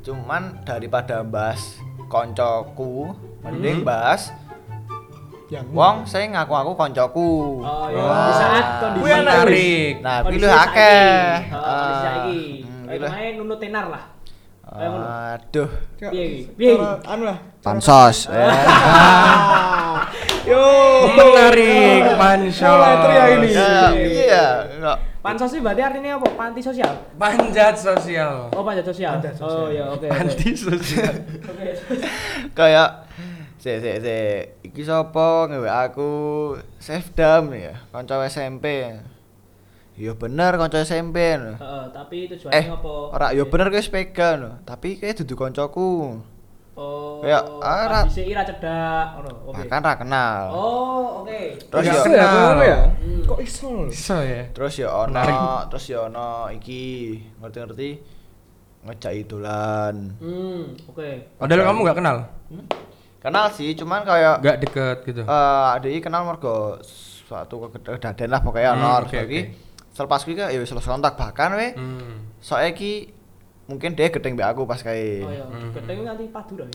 Cuman 0.00 0.62
daripada 0.62 1.20
bahas 1.22 1.76
koncoku, 2.06 3.12
mending 3.42 3.82
bahas 3.82 4.30
Yang 5.48 5.66
wong 5.68 5.96
sing 6.06 6.30
ngaku-ngaku 6.30 6.72
koncoku. 6.74 7.30
oh 7.58 7.86
ya 7.90 7.98
Oh. 7.98 8.22
di 8.22 8.32
saat 8.32 8.66
kondisi 8.78 9.02
Kuwi 9.02 9.10
enak, 9.12 9.34
Rik. 9.44 9.94
Nah, 9.98 10.16
kuwi 10.22 10.38
saiki. 10.38 10.46
akeh. 10.46 11.26
Heeh, 11.42 11.42
kondisi 11.50 11.90
Ah, 11.90 12.00
saiki 12.00 12.42
hmm, 12.62 12.86
kayak 13.04 13.32
nunut 13.34 13.58
tenar 13.58 13.86
lah. 13.88 14.02
Aduh. 14.70 15.66
Piye 15.98 16.22
iki? 16.22 16.40
Piye 16.54 16.72
anu 17.04 17.26
lah. 17.26 17.38
Pansos. 17.58 18.30
Yo. 20.50 20.66
menarik 21.10 22.02
pansos 22.18 22.58
Mulai 22.60 22.96
teriak 22.98 23.26
ini. 23.32 23.48
Ya, 23.50 23.74
iya. 23.94 24.46
Enggak. 24.74 24.98
pansos 25.20 25.48
sih 25.48 25.60
berarti 25.60 25.82
artinya 25.84 26.16
apa 26.16 26.28
panti 26.32 26.60
sosial 26.60 26.96
panjat 27.14 27.76
sosial 27.76 28.48
oh 28.50 28.62
panjat 28.64 28.82
sosial 28.82 29.20
Panjat 29.20 29.36
oh 29.36 29.68
sosial. 29.68 29.68
ya 29.70 29.84
oke 29.92 30.06
oke. 30.08 30.16
anti 30.16 30.50
sosial 30.56 31.12
oke 31.44 31.66
Kayak 32.50 33.04
se 33.60 33.76
se 33.76 34.00
se 34.00 34.16
iki 34.64 34.80
sapa 34.80 35.44
ngewe 35.46 35.68
aku 35.68 36.10
Safedam 36.80 37.52
ya, 37.52 37.76
kanca 37.92 38.16
SMP. 38.24 38.96
Ya 40.00 40.16
bener 40.16 40.56
kanca 40.56 40.80
SMP. 40.80 41.36
Heeh, 41.36 41.84
tapi 41.92 42.24
tujuannya 42.24 42.56
Eh, 42.56 42.64
apa 42.72 42.92
ora 43.12 43.26
ya 43.36 43.44
bener 43.44 43.68
kowe 43.68 43.76
sepega 43.76 44.40
no. 44.40 44.56
Tapi 44.64 44.96
kayak 44.96 45.20
dudu 45.20 45.36
kancaku. 45.36 46.16
Oh 46.80 47.20
Kayak, 47.20 47.42
ah, 47.60 47.84
ra- 47.84 48.06
bisa 48.06 48.22
ira 48.22 48.42
cedak 48.42 49.06
ngono 49.14 49.30
oke 49.44 49.60
Bahkan 49.60 49.80
ra 49.80 49.94
kenal. 49.94 50.42
oh 50.50 51.04
oke 51.20 51.40
Terus 51.60 51.82
Nggak 51.82 51.84
ya 51.84 51.92
Iso 51.94 52.08
ya 52.08 52.24
kenal. 52.24 52.56
ya? 52.64 52.78
Hmm. 52.96 53.20
Kok 53.22 53.40
iso 53.40 53.68
bisa 53.86 54.16
ya 54.22 54.42
terus 54.50 54.74
ya 54.74 54.88
ono, 54.88 55.12
Menarik. 55.12 55.36
terus 55.68 55.84
ya 55.86 55.98
ono 56.02 56.28
iki 56.50 56.82
ngerti-ngerti 57.38 57.90
ngejak 58.80 59.12
idolan. 59.14 59.96
hmm 60.16 60.60
oke 60.88 61.08
padahal 61.36 61.62
kamu 61.66 61.78
nggak 61.84 61.98
kenal 61.98 62.16
Kenal 63.20 63.52
sih, 63.52 63.76
cuman 63.76 64.00
kayak 64.00 64.40
nggak 64.40 64.56
deket 64.58 64.96
gitu 65.04 65.22
Eh, 65.22 65.64
adik 65.70 66.00
kenal 66.00 66.24
mergo 66.24 66.80
suatu 66.80 67.68
kedaden 67.68 68.26
lah 68.26 68.40
pokoknya 68.40 68.72
Hmm, 68.72 68.80
ono 68.80 68.90
terus 69.04 69.12
iki 69.20 69.20
oke. 69.20 69.40
selepas 69.92 70.20
kuwi 70.24 70.40
ya 70.40 70.56
wis 70.56 70.72
kontak 70.72 71.14
bahkan 71.14 71.52
we 71.52 71.76
hmm. 71.76 72.40
soalnya 72.40 72.72
iki 72.72 73.12
mungkin 73.70 73.94
dia 73.94 74.10
gedeng 74.10 74.34
mbak 74.34 74.50
aku 74.50 74.66
pas 74.66 74.80
kayak 74.80 75.22
oh 75.22 75.30
ya 75.30 75.44
Hmm. 75.46 75.70
gedeng 75.72 75.98
nanti 76.02 76.26
padu 76.26 76.58
dah 76.58 76.66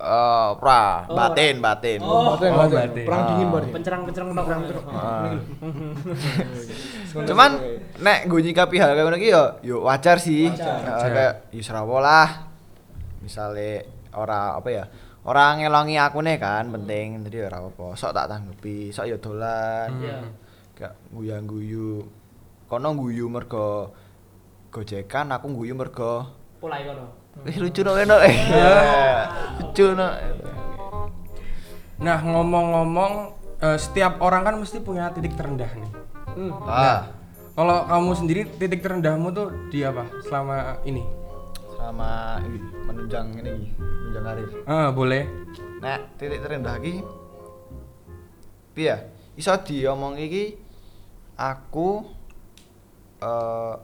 eh 0.00 0.48
pra 0.56 1.04
Oh, 1.04 1.14
batin 1.14 1.56
batin 1.58 2.00
Oh. 2.00 2.32
Batin, 2.32 2.50
Oh, 2.50 2.58
batin. 2.58 2.76
batin. 2.88 3.04
Perang 3.04 3.22
dingin 3.26 3.46
berarti. 3.48 3.70
pencerang 3.70 4.00
pencerang 4.02 4.28
pencerang 4.32 4.84
Ah. 4.90 5.36
cuman 7.28 7.50
nek 7.98 8.18
gue 8.24 8.40
nyikapi 8.42 8.76
hal 8.76 8.90
kayak 8.90 9.14
iki 9.14 9.28
yo 9.28 9.42
yo 9.60 9.76
wajar 9.82 10.16
sih 10.16 10.48
Wajar. 10.48 11.04
Eh, 11.04 11.10
kayak 11.10 11.34
yo 11.50 11.60
serawo 11.60 11.98
lah 11.98 12.48
misale 13.20 13.84
ora 14.10 14.56
apa 14.56 14.68
ya 14.68 14.84
orang 15.20 15.60
ngelongi 15.60 15.96
aku 15.96 16.18
nih 16.20 16.36
kan 16.36 16.64
penting 16.70 17.20
jadi 17.22 17.46
ora 17.46 17.60
apa 17.62 17.92
sok 17.92 18.10
tak 18.10 18.26
tanggepi 18.26 18.88
sok 18.88 19.06
yo 19.06 19.16
dolan 19.18 19.88
Hmm. 19.90 20.00
Iya. 20.00 20.18
gak 20.72 20.92
guyang 21.12 21.44
guyu 21.44 22.08
kono 22.64 22.96
guyu 22.96 23.28
mergo 23.28 23.92
gojekan 24.70 25.28
aku 25.28 25.52
guyu 25.52 25.74
mergo 25.74 26.39
pola 26.60 26.76
kono. 26.84 27.06
Eh 27.48 27.56
lucu 27.56 27.80
no 27.80 27.96
no 27.96 28.16
eh. 28.20 28.36
Lucu 29.64 29.96
no 29.96 30.06
nah 32.00 32.16
ngomong-ngomong 32.24 33.12
eh, 33.60 33.76
setiap 33.76 34.24
orang 34.24 34.44
kan 34.44 34.54
mesti 34.60 34.80
punya 34.84 35.08
titik 35.12 35.36
terendah 35.36 35.72
nih. 35.72 35.92
Hmm. 36.36 36.52
ah. 36.68 37.08
Kalau 37.56 37.84
kamu 37.84 38.10
sendiri 38.16 38.42
titik 38.56 38.80
terendahmu 38.80 39.32
tuh 39.36 39.52
di 39.68 39.84
apa? 39.84 40.08
Selama 40.24 40.80
ini? 40.84 41.04
Sama 41.76 42.40
ini 42.44 42.56
menunjang 42.88 43.26
ini 43.36 43.72
menunjang 43.76 44.24
karir. 44.24 44.48
Ah 44.68 44.88
boleh. 44.92 45.24
Nah 45.80 45.96
titik 46.20 46.40
terendah 46.44 46.76
iki 46.80 47.00
piye 48.76 48.96
iso 49.36 49.52
diomong 49.60 50.20
iki 50.20 50.56
aku 51.36 52.04
eh 53.20 53.74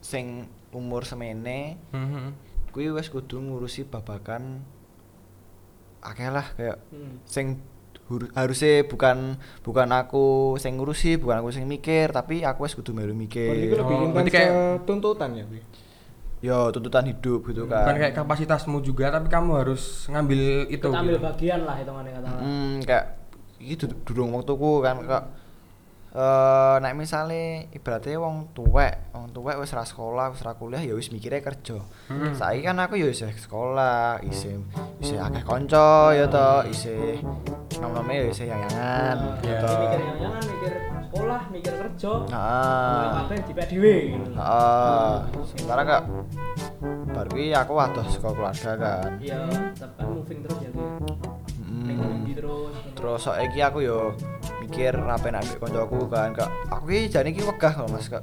sing 0.00 0.48
umur 0.70 1.02
semene 1.02 1.78
Mhm. 1.90 2.24
kuwi 2.70 2.90
wis 2.90 3.06
kudu 3.06 3.38
ngurusi 3.38 3.84
babakan 3.84 4.60
akeh 6.00 6.28
lah 6.28 6.46
kayak 6.52 6.78
Hmm. 6.88 7.18
sing 7.24 7.46
harusnya 8.32 8.84
bukan 8.84 9.34
bukan 9.60 9.88
aku 9.90 10.24
sing 10.56 10.76
ngurusi 10.76 11.18
bukan 11.18 11.40
aku 11.40 11.50
sing 11.50 11.66
mikir 11.66 12.08
tapi 12.08 12.40
aku 12.40 12.62
wis 12.62 12.72
kudu 12.72 12.92
melu 12.92 13.10
Berarti 13.10 13.18
itu 13.50 13.50
mikir 13.58 13.76
lebih 13.76 13.94
Oh, 13.96 14.12
berarti 14.12 14.30
ke 14.30 14.36
kayak- 14.36 14.80
tuntutan 14.84 15.30
ya, 15.32 15.44
Bi? 15.44 15.58
yo 16.38 16.70
tuntutan 16.70 17.02
hidup 17.04 17.40
gitu 17.44 17.64
bukan 17.64 17.82
kan 17.82 17.96
kayak 17.96 18.14
kapasitasmu 18.14 18.78
juga 18.80 19.08
tapi 19.08 19.26
kamu 19.26 19.50
harus 19.56 20.06
ngambil 20.06 20.40
itu 20.68 20.84
Ikut 20.84 20.94
ambil 20.94 21.16
gitu. 21.16 21.24
bagian 21.24 21.60
lah 21.64 21.74
hitungannya 21.74 22.12
katakan 22.12 22.38
hmm, 22.38 22.72
kayak 22.84 23.04
iki 23.58 23.74
du- 23.80 23.98
durung 24.04 24.30
waktuku 24.30 24.72
kan 24.78 25.00
kok 25.00 25.24
eh 26.16 26.74
nek 26.80 26.96
misale 26.96 27.42
ibaratnya 27.70 28.16
wong 28.16 28.48
tuwek, 28.50 29.12
wong 29.12 29.28
tuwek 29.30 29.60
wis 29.60 29.68
ra 29.70 29.84
sekolah, 29.84 30.32
wis 30.32 30.40
ra 30.40 30.56
kuliah 30.56 30.80
ya 30.80 30.96
wis 30.96 31.12
mikirnya 31.12 31.44
kerja. 31.44 31.76
Hmm. 32.08 32.32
Saiki 32.32 32.64
kan 32.64 32.80
aku 32.80 32.96
ya 32.96 33.06
isih 33.06 33.28
sekolah, 33.30 34.24
isih 34.24 34.64
isih 34.98 35.20
akeh 35.20 35.44
kanca 35.44 36.10
ya 36.10 36.24
to, 36.26 36.64
isih 36.66 37.20
nom-nome 37.76 38.16
ya 38.16 38.24
isih 38.26 38.46
yayangan 38.46 39.16
Iya. 39.38 39.52
ya 39.52 39.56
to. 39.60 39.68
Mikir 39.68 40.00
yang 40.00 40.16
jangan 40.16 40.42
mikir 40.42 40.72
sekolah 41.06 41.42
mikir 41.48 41.72
kerja 41.76 42.12
Heeh. 42.26 42.96
Mulai 42.96 43.12
kabeh 43.14 43.38
di 43.38 43.52
dhewe 43.68 43.96
Heeh. 44.32 45.14
Sementara 45.46 45.82
kak 45.84 46.02
bar 47.12 47.26
kuwi 47.28 47.52
aku 47.52 47.72
waduh 47.72 48.04
saka 48.06 48.28
keluarga 48.30 48.72
kan. 48.76 49.10
iya 49.18 49.40
tetap 49.72 49.92
kan 49.96 50.08
moving 50.10 50.40
terus 50.40 50.58
ya 50.60 50.68
gitu 50.68 50.84
ning 51.84 51.96
Hmm. 51.96 52.24
terus 52.28 52.72
Terus 52.92 53.20
saiki 53.22 53.60
aku 53.60 53.78
yo 53.80 54.12
mikir 54.66 54.92
apa 54.98 55.26
enak 55.30 55.42
mbek 55.46 55.58
kancaku 55.62 55.98
kan 56.10 56.34
kak. 56.34 56.50
Aku 56.74 56.84
ki 56.90 57.06
jane 57.06 57.30
ki 57.30 57.42
wegah 57.46 57.70
kok 57.70 57.86
Mas 57.86 58.10
kak. 58.10 58.22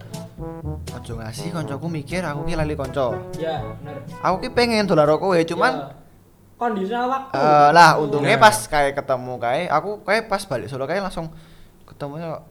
Ojo 0.91 1.11
ngasih 1.15 1.55
kancaku 1.55 1.87
mikir 1.87 2.19
aku 2.19 2.43
ki 2.43 2.59
lali 2.59 2.75
kanca. 2.75 3.15
ya 3.39 3.63
bener 3.79 4.03
Aku 4.19 4.43
ki 4.43 4.51
pengen 4.51 4.83
karo 4.83 5.15
kowe 5.17 5.39
cuman 5.39 5.73
Ya, 5.73 5.87
kondisional 6.59 7.07
waktu 7.09 7.33
eh, 7.35 7.69
lah 7.71 7.95
untungnya 7.99 8.35
Nah. 8.35 8.43
pas 8.43 8.55
kayak 8.55 8.93
ketemu 8.95 9.33
kayak 9.35 9.67
aku 9.67 9.89
kayak 10.05 10.23
pas 10.31 10.43
balik 10.47 10.67
Solo 10.67 10.83
kayak 10.85 11.03
langsung 11.03 11.27
ketemunya 11.83 12.39
kok 12.39 12.43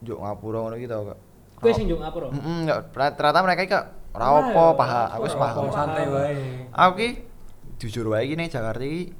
juk 0.00 0.18
ngapura 0.20 0.58
ngono 0.60 0.76
gitu 0.76 0.96
kak. 1.08 1.18
kowe 1.60 1.70
sing 1.72 1.84
njung 1.88 2.00
apa 2.00 2.16
ro 2.16 2.28
Heeh, 2.32 2.56
enggak 2.64 2.78
ternyata 3.16 3.38
mereka 3.44 3.60
ki 3.64 3.70
kak 3.70 3.84
ora 4.16 4.24
Ora 4.28 4.40
apa 4.40 4.48
ya, 4.50 4.72
paham, 4.74 5.04
ora 5.06 5.12
aku 5.14 5.22
wis 5.24 5.36
paham. 5.36 5.64
Santai 5.72 6.06
wae 6.08 6.36
Aku 6.72 6.92
ki 6.96 7.08
jujur 7.80 8.04
wae 8.12 8.24
iki 8.24 8.34
ning 8.36 8.48
Jakarta 8.48 8.80
iki 8.80 9.12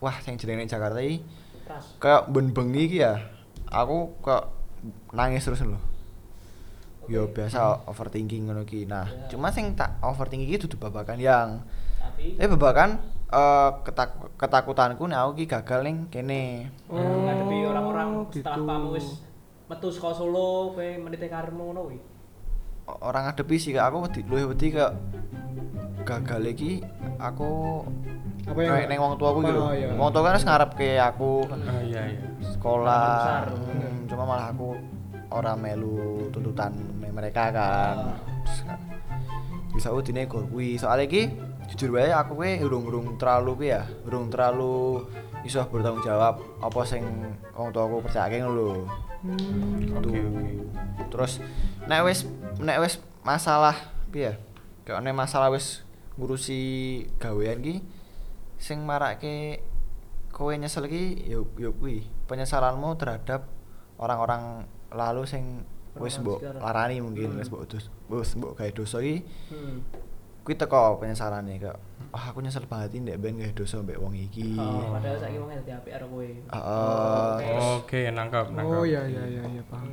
wah 0.00 0.16
sing 0.20 0.34
jenenge 0.36 0.64
Jakarta 0.68 1.00
iki 1.00 1.20
kayak 1.98 2.22
ben 2.28 2.50
bengi 2.50 2.80
iki 2.84 2.98
ya. 2.98 3.20
Aku 3.66 4.16
kok 4.18 4.48
nangis 5.10 5.42
terus 5.42 5.60
lho. 5.60 5.76
Yo 7.06 7.24
Oke. 7.24 7.40
biasa 7.40 7.84
overthinking 7.84 8.46
ngono 8.46 8.62
ki. 8.62 8.84
Nah, 8.84 9.04
Ya. 9.04 9.28
cuma 9.28 9.48
sing 9.48 9.72
tak 9.72 9.96
overthinking 10.00 10.44
iki 10.46 10.62
dudu 10.62 10.76
babakan 10.78 11.16
yang 11.16 11.64
tapi 11.98 12.36
eh 12.36 12.44
babakan 12.46 13.00
eh 13.26 13.70
ketak 13.82 14.10
ketakutanku 14.36 15.04
nek 15.04 15.18
aku 15.18 15.32
ki 15.34 15.46
gagal 15.46 15.80
ning 15.82 16.08
kene. 16.08 16.68
oh, 16.86 16.96
ngadepi 16.96 17.64
orang-orang 17.64 18.08
Oh, 18.14 18.24
setelah 18.28 18.56
gitu. 18.56 18.68
kamu 18.68 18.88
wis 18.92 19.06
metu 19.66 19.88
saka 19.88 20.10
Solo 20.14 20.72
kowe 20.72 20.88
meniti 20.98 21.26
karirmu 21.26 21.62
ngono 21.66 21.80
kuwi. 21.86 21.98
Orang 23.00 23.28
ngadepi 23.28 23.56
sih 23.56 23.72
kak. 23.72 23.88
Aku 23.88 24.04
wedi 24.04 24.20
luwih 24.24 24.46
wedi 24.48 24.68
gagal 26.04 26.42
iki 26.48 26.80
aku 27.20 27.84
Apa 28.48 28.60
kayak 28.64 28.88
neng 28.88 28.96
wong 28.98 29.14
tuaku 29.16 29.44
gitu. 29.44 29.60
Oh, 29.60 29.72
iya. 29.72 29.92
wong 29.92 30.08
tua 30.08 30.24
kan 30.24 30.34
wis 30.34 30.46
ngarep 30.46 30.70
ke 30.72 30.96
aku 30.96 31.44
Oh 31.44 31.80
iya 31.84 32.02
iya. 32.08 32.20
sekolah. 32.40 33.44
Hmm, 33.44 34.08
cuma 34.08 34.24
malah 34.24 34.48
aku 34.48 34.72
orang 35.28 35.60
melu 35.60 36.00
tuntutan 36.32 36.72
me- 36.96 37.12
mereka 37.12 37.52
kan 37.52 38.16
bisa 39.68 39.92
udine 39.92 40.24
gol 40.24 40.48
kuwi. 40.48 40.74
Soalnya 40.74 41.04
iki 41.04 41.22
jujur 41.68 41.92
wae 41.94 42.08
aku 42.10 42.32
kuwi 42.34 42.64
urung-urung 42.64 43.20
terlalu 43.20 43.52
piye 43.60 43.76
ya 43.76 43.82
urung 44.04 44.32
terlalu 44.32 45.04
iso 45.44 45.60
bertanggung 45.68 46.02
jawab 46.02 46.40
apa 46.58 46.80
sing 46.82 47.04
wong 47.52 47.68
tuaku 47.70 48.02
percayake 48.02 48.40
ngono 48.40 48.54
lho 48.56 48.70
Hmm. 49.18 49.82
Tuh. 49.98 50.14
terus 51.10 51.42
nek 51.90 52.06
wis 52.06 52.22
nek 52.62 52.78
wis 52.78 53.02
masalah 53.26 53.74
piye 54.14 54.38
kayak 54.86 55.02
nek 55.02 55.10
masalah 55.10 55.50
wis 55.50 55.82
ngurusi 56.14 56.62
gawean 57.18 57.58
ki 57.58 57.82
sing 58.62 58.86
marake 58.86 59.58
kowe 60.30 60.54
nyesel 60.54 60.86
ki 60.86 61.26
yo 61.26 61.50
yo 61.58 61.74
kuwi 61.74 62.06
penyesalanmu 62.30 62.94
terhadap 62.94 63.50
orang-orang 63.98 64.70
lalu 64.94 65.26
sing 65.26 65.66
wis 65.98 66.14
Orang 66.22 66.22
mbok 66.22 66.38
larani 66.62 67.02
mungkin 67.02 67.34
wis 67.42 67.50
mbok 67.50 67.66
wis 68.14 68.38
mbok 68.38 68.54
gawe 68.54 68.70
dosa 68.70 69.02
ki 69.02 69.26
Hmm. 69.50 69.82
Kuwi 70.48 70.56
teko 70.56 70.96
penyesalane 70.96 71.60
kak 71.60 71.76
ah 72.08 72.32
aku 72.32 72.40
nyesel 72.40 72.64
banget 72.64 72.96
ini 72.96 73.12
ndek 73.12 73.16
ben 73.20 73.36
gawe 73.36 73.52
dosa 73.52 73.84
mbek 73.84 74.00
wong 74.00 74.16
iki 74.16 74.56
Oh, 74.56 74.96
padahal 74.96 75.20
saiki 75.20 75.36
wong 75.36 75.52
dadi 75.52 75.76
apik 75.76 75.92
karo 75.92 76.06
kowe. 76.08 76.24
Heeh. 76.24 77.36
Oke. 77.76 78.00
Nangkap, 78.08 78.48
nangkap. 78.56 78.80
Oh 78.80 78.84
iya 78.88 79.04
iya 79.04 79.28
iya 79.28 79.42
iya 79.44 79.62
paham. 79.68 79.92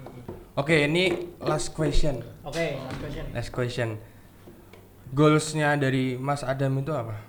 Oke, 0.56 0.88
ini 0.88 1.36
last 1.44 1.76
question. 1.76 2.24
Oke, 2.48 2.80
last 2.80 3.00
question. 3.04 3.26
Last 3.36 3.52
question. 3.52 3.90
Goalsnya 5.12 5.76
dari 5.76 6.16
Mas 6.16 6.48
Adam 6.48 6.80
itu 6.80 6.96
apa? 6.96 7.20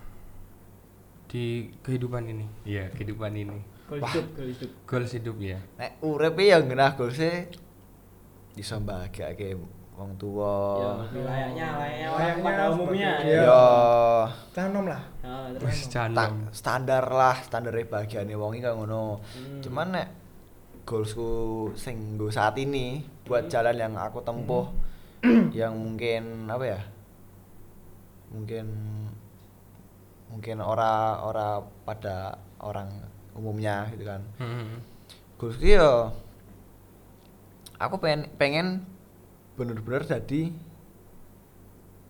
Di 1.27 1.75
kehidupan 1.83 2.23
ini. 2.31 2.47
Iya, 2.63 2.95
kehidupan 2.95 3.35
ini. 3.35 3.59
Goal 3.91 4.07
hidup, 4.07 4.27
goal 4.39 4.49
hidup. 4.55 4.71
Goals 4.87 5.11
hidup 5.19 5.37
ya. 5.43 5.59
nek 5.83 5.99
urip 5.99 6.39
ya 6.39 6.63
genah 6.63 6.95
golse 6.95 7.51
iso 8.55 8.79
mbahagiake 8.79 9.59
wong 9.97 10.13
Ya, 10.13 10.19
tuwa 10.19 10.53
layaknya, 11.09 11.67
layaknya 11.73 12.07
orang 12.07 12.21
Layaknya 12.21 12.45
pada 12.45 12.65
umumnya. 12.69 13.11
ya 13.17 13.27
Iya. 13.27 13.65
Canom 14.53 14.85
lah. 14.87 15.03
Ta- 15.21 15.51
canom. 15.89 16.33
standar 16.53 17.05
lah 17.07 17.37
standar 17.41 17.73
bahagiane 17.83 18.33
wong 18.33 18.53
iki 18.53 18.63
kaya 18.63 18.75
ngono 18.75 19.19
Hmm. 19.33 19.61
cuman 19.61 19.89
nek 19.91 20.09
goalsku 20.85 21.29
sing 21.75 22.15
nggo 22.15 22.29
saat 22.29 22.55
ini 22.57 23.01
buat 23.25 23.49
jalan 23.49 23.75
yang 23.75 23.95
aku 23.97 24.21
tempuh 24.21 24.69
yang 25.51 25.75
mungkin 25.75 26.47
apa 26.47 26.65
ya 26.69 26.81
mungkin 28.29 28.67
mungkin 30.29 30.57
ora 30.61 31.23
ora 31.23 31.59
pada 31.83 32.37
orang 32.61 32.91
umumnya 33.33 33.89
gitu 33.91 34.05
kan 34.05 34.21
Hmm. 34.37 34.79
goalsku 35.37 35.65
ya 35.65 36.11
aku 37.77 37.97
pengen 37.99 38.31
pengen 38.35 38.67
bener-bener 39.57 40.05
jadi 40.05 40.53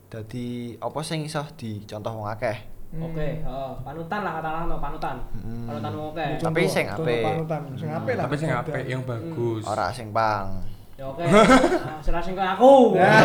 jadi 0.06 0.78
apa 0.78 0.98
sing 1.02 1.26
iso 1.26 1.42
dicontoh 1.58 2.22
wong 2.22 2.30
akeh 2.30 2.78
Oke, 2.96 3.42
heeh, 3.42 3.70
panutan 3.82 4.22
lah 4.22 4.38
katakanlah 4.38 4.70
no, 4.70 4.78
panutan. 4.78 5.16
Hmm. 5.34 5.66
Panutan 5.68 5.90
wong 5.98 6.06
oke. 6.14 6.26
Contoh. 6.38 6.46
Tapi 6.48 6.60
sing 6.70 6.86
apik. 6.86 7.22
panutan, 7.26 7.60
sing 7.74 7.90
apik 7.90 8.14
lah. 8.14 8.24
Tapi 8.24 8.36
sing 8.38 8.50
apik 8.54 8.84
yang 8.86 9.02
bagus. 9.02 9.62
ora 9.66 9.90
sing 9.90 10.08
pang 10.14 10.62
Ya 10.96 11.04
oke. 11.12 11.20
Nah, 11.28 12.00
serasing 12.00 12.32
ke 12.32 12.40
aku. 12.40 12.96
Ya. 13.06 13.20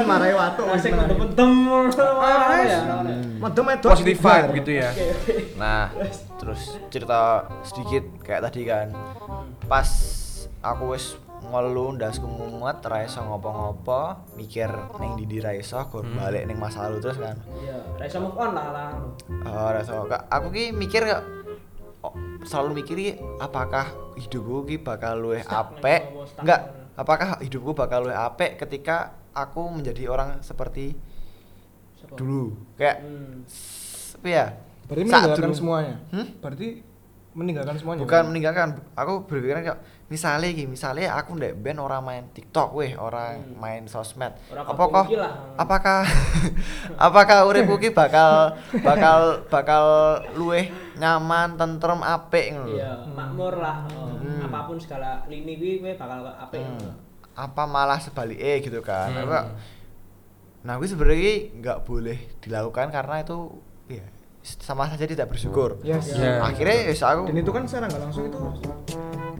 Marahi 0.00 0.32
watuk 0.32 0.72
wis 0.72 0.80
Serasing 0.80 0.96
marahi. 0.96 1.20
mendem-mendem. 1.20 1.52
Ya. 2.64 2.80
Medem 3.44 3.66
edok. 3.76 3.90
Positive 3.92 4.20
vibe 4.24 4.48
gitu 4.64 4.70
ya. 4.80 4.88
Oke, 4.88 5.04
oke. 5.12 5.34
Nah, 5.60 5.92
terus 6.40 6.80
cerita 6.88 7.44
sedikit 7.60 8.04
kayak 8.24 8.48
tadi 8.48 8.64
kan. 8.64 8.88
Pas 9.68 9.84
aku 10.64 10.96
wis 10.96 11.20
ngelu 11.44 11.94
ndasku 11.94 12.24
mumet 12.24 12.80
ra 12.80 13.00
iso 13.00 13.20
ngopo-ngopo, 13.20 14.00
mikir 14.34 14.68
ning 14.96 15.16
ndi 15.16 15.38
ra 15.38 15.52
iso, 15.52 15.78
gur 15.86 16.02
Hmm. 16.02 16.16
balik 16.16 16.44
ning 16.44 16.56
masa 16.56 16.84
lalu 16.84 17.00
terus 17.00 17.16
kan. 17.16 17.36
Iya, 17.54 17.76
ra 17.94 18.04
iso 18.04 18.18
move 18.18 18.34
on 18.34 18.50
lah 18.50 18.68
lah. 18.70 18.90
Oh, 19.44 19.68
ra 19.68 19.80
iso. 19.80 20.04
Kak, 20.04 20.26
Aku 20.28 20.48
ki 20.48 20.70
mikir 20.70 21.02
kak, 21.02 21.22
oh, 22.00 22.14
selalu 22.42 22.80
mikir 22.80 22.96
ki 22.96 23.10
apakah 23.38 23.86
hidupku 24.14 24.64
ki 24.64 24.76
bakal 24.78 25.20
luwih 25.20 25.42
apik? 25.42 26.02
Enggak, 26.36 26.60
apakah 26.94 27.38
hidupku 27.38 27.72
bakal 27.72 28.04
luwih 28.04 28.16
apik 28.16 28.56
ketika 28.56 28.96
aku 29.32 29.68
menjadi 29.68 30.06
orang 30.06 30.40
seperti 30.40 30.94
Siapa? 31.96 32.14
dulu? 32.14 32.54
Kayak 32.74 32.96
Hmm. 33.00 33.42
apa 34.16 34.28
ya? 34.28 34.46
Berarti 34.84 35.00
Saat 35.02 35.08
meninggalkan 35.24 35.44
dulu- 35.46 35.56
semuanya. 35.56 35.94
Hmm? 36.10 36.26
Berarti 36.38 36.68
meninggalkan 37.34 37.74
semuanya. 37.74 38.00
bukan 38.00 38.22
meninggalkan 38.26 38.68
aku 38.94 39.26
berpikiran 39.26 39.60
kayak 39.60 39.80
misalnya 40.04 40.46
gini 40.46 40.68
misalnya 40.68 41.14
aku 41.14 41.32
ndek 41.32 41.56
band 41.56 41.80
orang 41.80 42.02
main 42.02 42.24
TikTok 42.28 42.70
weh 42.72 42.92
orang 42.92 43.40
Hmm. 43.40 43.56
main 43.56 43.82
sosmed 43.84 44.36
Ora 44.46 44.60
apakah 44.62 45.04
apakah 45.62 46.00
apakah 46.98 47.38
uripku 47.44 47.76
ki 47.78 47.90
bakal 47.90 48.52
bakal 48.78 49.20
bakal 49.48 49.84
luweh 50.32 50.68
nyaman 50.94 51.56
tentrem 51.56 51.98
apik 52.00 52.52
ngono. 52.52 52.70
Iya, 52.70 53.02
makmur 53.08 53.54
lah. 53.56 53.82
Oh, 53.90 54.12
Hmm. 54.14 54.44
Apa 54.44 54.64
pun 54.64 54.76
segala 54.76 55.24
lini 55.24 55.56
kuwi 55.56 55.80
kowe 55.80 55.92
bakal 55.98 56.18
apik. 56.30 56.60
Hmm. 56.60 56.92
apa 57.34 57.62
malah 57.64 57.98
sebaliknya 57.98 58.60
gitu 58.60 58.78
kan 58.78 59.10
Hmm. 59.10 59.26
Apa- 59.26 59.50
nah 60.62 60.78
gue 60.78 60.86
sebenarnya 60.86 61.50
nggak 61.52 61.78
boleh 61.82 62.14
dilakukan 62.38 62.88
karena 62.88 63.20
itu 63.20 63.58
ya 63.86 64.04
sama 64.40 64.86
saja 64.86 65.04
tidak 65.04 65.28
bersyukur 65.28 65.76
Yes. 65.80 66.14
Ya. 66.14 66.40
akhirnya 66.40 66.86
ya 66.86 66.94
aku 66.94 67.26
Dan 67.26 67.36
itu 67.36 67.50
kan 67.50 67.64
secara 67.64 67.84
nggak 67.86 68.00
langsung 68.00 68.24
itu 68.24 68.38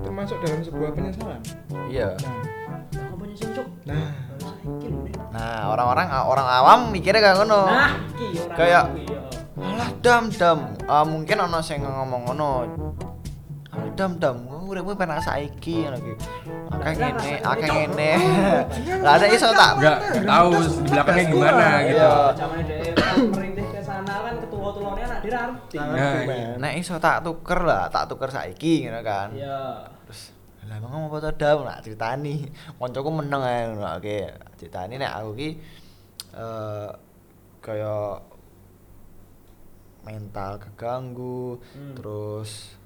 termasuk 0.04 0.36
dalam 0.38 0.60
sebuah 0.60 0.90
penyesalan. 0.92 1.40
iya 1.88 2.12
Nah, 2.14 2.36
Apa 3.10 3.22
nyesel 3.24 3.48
cuk? 3.50 3.66
nah 3.84 4.12
nah 5.30 5.58
orang-orang 5.68 6.06
orang 6.08 6.46
awam 6.46 6.80
mikirnya 6.88 7.20
kayak 7.20 7.36
ngono 7.38 7.60
Nah, 7.66 7.92
Kayak- 8.54 8.88
ya. 9.00 9.20
Alah 9.54 9.90
dam 10.00 10.24
dam. 10.30 10.58
Ah 10.84 11.02
mungkin 11.02 11.38
ono 11.40 11.58
sing 11.58 11.78
ngomong 11.80 12.26
ngono. 12.26 12.50
Alah 13.68 13.90
dam 13.92 14.18
dam, 14.18 14.36
uripmu 14.46 14.92
penak 14.92 15.18
saiki 15.20 15.84
ngono 15.84 15.96
iki. 15.96 16.14
Akeh 16.70 16.92
ngene, 16.92 17.32
akeh 17.40 17.68
ngene. 17.68 18.10
Lah 18.98 19.14
ada 19.14 19.26
iso 19.26 19.46
tak 19.48 19.78
Enggak 19.78 19.98
tahu 20.20 20.50
di 20.58 20.90
belakangnya 20.90 21.24
gimana 21.24 21.66
gitu. 21.82 22.10
Nah, 25.44 25.92
Ya, 25.92 26.08
Ben. 26.24 26.28
iya. 26.28 26.50
nek 26.56 26.74
iso 26.76 26.96
tak 26.96 27.20
tuker 27.20 27.60
lah, 27.60 27.88
tak 27.88 28.06
tuker 28.06 28.28
saiki 28.28 28.84
ngono 28.84 29.00
kan. 29.00 29.28
Iya. 29.32 29.84
Terus 30.06 30.32
lah 30.64 30.80
emang 30.80 30.90
ngomong 30.90 31.12
apa 31.12 31.34
dam 31.34 31.62
nak 31.62 31.80
ceritani. 31.80 32.48
Koncoku 32.78 33.10
meneng 33.10 33.42
ae 33.42 33.60
ngono. 33.68 33.84
Oke, 33.92 34.28
ceritani 34.54 34.96
nek 34.96 35.12
aku 35.14 35.30
ki 35.34 35.48
eh 36.34 36.88
kaya 37.58 38.20
mental 40.04 40.60
keganggu, 40.60 41.56
Hmm. 41.72 41.96
terus 41.96 42.76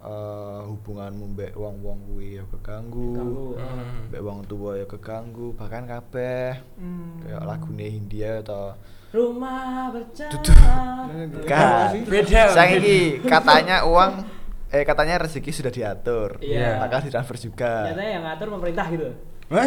eh 0.00 0.60
hubunganmu 0.64 1.34
mbek 1.34 1.52
wong-wong 1.52 1.98
kuwi 2.06 2.38
ya 2.38 2.44
keganggu. 2.48 3.12
Ganggu. 3.12 3.46
Hmm. 3.58 4.08
Mbek 4.08 4.22
wong 4.22 4.38
tua 4.46 4.78
ya 4.78 4.86
keganggu, 4.86 5.52
bahkan 5.52 5.84
kabeh 5.84 6.56
Hmm. 6.78 7.20
kayak 7.20 7.42
lagune 7.44 7.84
Hindia 7.84 8.40
atau 8.40 8.72
Rumah 9.10 9.90
berjalan. 9.90 11.34
Kan. 11.42 11.90
Beda. 12.06 12.42
Saiki 12.54 13.18
katanya 13.26 13.82
uang 13.82 14.22
eh 14.70 14.86
katanya 14.86 15.18
rezeki 15.26 15.50
sudah 15.50 15.72
diatur. 15.74 16.38
Iya. 16.38 16.78
Maka 16.78 17.02
ditransfer 17.02 17.34
juga. 17.42 17.90
Ternyata 17.90 18.04
yang 18.06 18.22
ngatur 18.22 18.48
pemerintah 18.54 18.86
gitu. 18.94 19.10
Wah, 19.50 19.66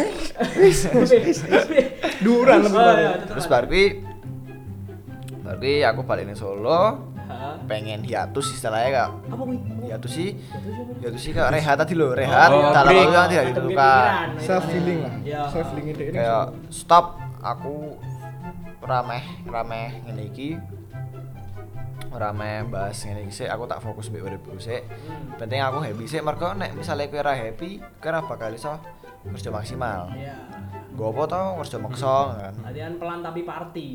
Duran 2.24 2.64
lebih 2.64 2.80
Oh, 2.80 3.20
Terus 3.36 3.44
baru 3.44 3.68
baru 5.44 5.92
aku 5.92 6.00
balik 6.08 6.24
ning 6.24 6.40
Solo, 6.40 7.12
pengen 7.68 8.00
hiatus 8.00 8.56
istilahnya 8.56 8.88
kak. 8.96 9.10
Apa 9.28 9.42
kuwi? 9.44 9.60
Hiatus 9.84 10.08
sih, 10.08 10.40
Hiatus 11.04 11.20
sih 11.20 11.36
kak 11.36 11.52
rehat 11.52 11.76
tadi 11.76 11.92
loh, 11.92 12.16
rehat 12.16 12.48
Oh, 12.48 12.72
dalam 12.72 12.88
break. 12.96 13.04
waktu 13.04 13.12
yang 13.12 13.28
tidak 13.28 13.44
ditentukan. 13.52 14.10
Self 14.40 14.64
healing 14.72 14.98
lah. 15.04 15.14
Iya. 15.20 15.40
Self 15.52 15.68
healing 15.76 15.86
itu 15.92 16.02
ini. 16.08 16.16
Kayak 16.16 16.44
stop, 16.72 17.04
aku 17.44 18.00
rameh 18.84 19.22
rameh 19.44 20.04
ngene 20.04 20.22
iki. 20.28 20.50
Rameh 22.14 22.70
bahas 22.70 22.98
ngene 23.02 23.26
iki 23.26 23.34
sik, 23.34 23.50
aku 23.50 23.66
tak 23.66 23.82
fokus 23.82 24.06
mbek 24.06 24.22
uripku 24.22 24.54
sik. 24.56 24.86
Hmm. 24.86 25.34
Penting 25.34 25.58
aku 25.58 25.82
happy 25.82 26.04
sih, 26.06 26.22
mergo 26.22 26.54
nek 26.54 26.78
misalnya 26.78 27.10
kowe 27.10 27.18
ora 27.18 27.34
happy, 27.34 27.70
kowe 27.98 28.08
ora 28.08 28.20
bakal 28.22 28.54
iso 28.54 28.78
kerja 29.24 29.50
maksimal. 29.50 30.14
Iya. 30.14 30.36
Gue 30.94 31.10
apa 31.10 31.22
tau 31.26 31.58
kerja 31.58 31.76
maksa 31.82 32.14
kan. 32.38 32.54
Latihan 32.62 32.94
pelan 32.94 33.18
tapi 33.18 33.42
party. 33.42 33.88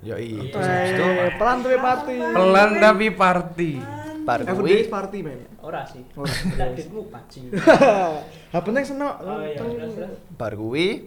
Yoi, 0.00 0.18
Iya. 0.18 0.50
terus 0.50 0.66
habis 0.66 0.90
itu 0.96 1.04
Eh, 1.04 1.32
pelan 1.36 1.58
ya 1.60 1.78
pati. 1.78 2.16
pelan 2.16 2.70
tapi 2.80 3.06
party. 3.12 3.72
Every 4.30 4.54
kuwi 4.54 4.70
day 4.70 4.86
party 4.86 5.18
men. 5.26 5.40
Ora 5.58 5.82
sih. 5.84 6.02
Ora. 6.14 6.30
Tidak 6.30 6.68
ditemu 6.74 7.02
bajing. 7.06 7.44
Ha 8.54 8.58
penting 8.62 8.82
senok. 8.82 9.14
Oh 9.22 9.42
iya, 9.42 9.62
bar 10.34 10.54
kuwi 10.54 11.06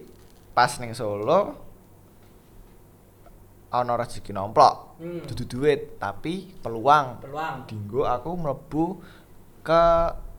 pas 0.52 0.76
ning 0.78 0.92
Solo 0.92 1.63
ana 3.74 3.98
rezeki 3.98 4.30
nomplok. 4.30 4.94
Hmm. 4.96 5.26
Dudu 5.26 5.44
duit, 5.50 5.98
tapi 5.98 6.54
peluang. 6.56 7.18
Peluang. 7.18 7.66
Dinggo 7.66 8.06
aku 8.06 8.30
mlebu 8.32 8.84
ke 9.60 9.82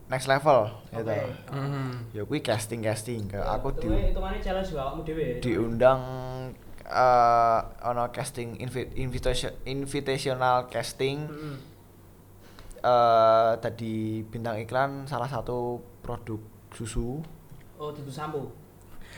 next 0.06 0.26
level 0.26 0.70
gitu. 0.88 1.02
Oke. 1.02 1.20
Mhm. 1.52 2.14
Ya 2.14 2.22
kuwi 2.24 2.40
casting-casting 2.40 3.28
ke 3.28 3.40
aku 3.40 3.74
di 3.74 3.84
Itu 3.84 3.92
hitungannya 3.92 4.40
challenge 4.40 4.70
juga 4.70 4.82
awakmu 4.86 5.02
dhewe. 5.04 5.28
diundang 5.40 6.02
eh 6.86 7.60
ono 7.84 8.08
casting 8.10 8.62
invi- 8.62 8.94
invitation 8.96 9.50
invitational 9.66 10.70
casting 10.70 11.26
Heeh. 11.26 11.58
eh 12.80 13.52
tadi 13.58 13.94
bintang 14.24 14.62
iklan 14.62 14.92
salah 15.04 15.26
satu 15.26 15.82
produk 16.00 16.38
susu 16.70 17.26
Oh, 17.76 17.90
dudu 17.90 18.08
sampo. 18.08 18.54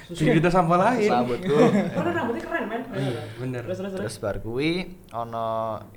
Jadi 0.07 0.29
kita 0.33 0.47
sampah 0.47 0.77
lain. 0.81 1.09
sambutku 1.09 1.51
Karena 1.91 2.11
rambutnya 2.13 2.41
keren, 2.41 2.63
men. 2.65 2.81
Iya, 2.89 3.21
bener. 3.35 3.61
Terus 3.61 3.77
terus 3.77 3.91
terus. 3.91 4.01
terus 4.07 4.17
bar 4.17 4.35
kuwi 4.37 4.71
ono 5.09 5.47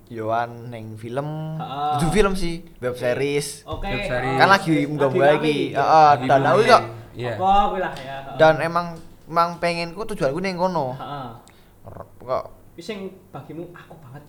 Yohan 0.08 0.50
ning 0.68 0.94
film 0.94 1.28
Ah. 1.56 1.94
itu 1.94 2.10
film 2.10 2.34
sih 2.34 2.66
web 2.76 2.94
series 2.94 3.62
Oke. 3.64 3.86
Web 3.86 4.02
series. 4.04 4.36
kan 4.36 4.48
lagi 4.48 4.74
munggah-munggah 4.84 5.30
lagi 5.32 5.58
heeh 5.70 6.08
Lagi 6.12 6.26
dan 6.26 6.40
aku 6.44 6.60
kok 6.64 6.82
Iya. 7.12 7.34
Apa 7.34 7.50
kuwi 7.68 7.80
lah 7.80 7.92
ya. 7.96 8.16
dan 8.34 8.54
emang 8.58 8.86
emang 9.24 9.48
pengenku 9.56 10.02
tujuanku 10.04 10.38
ning 10.38 10.54
kono 10.54 10.94
heeh. 10.94 11.28
Kok 12.20 12.44
sing 12.76 12.98
bagimu 13.28 13.68
aku 13.70 13.94
banget. 14.00 14.22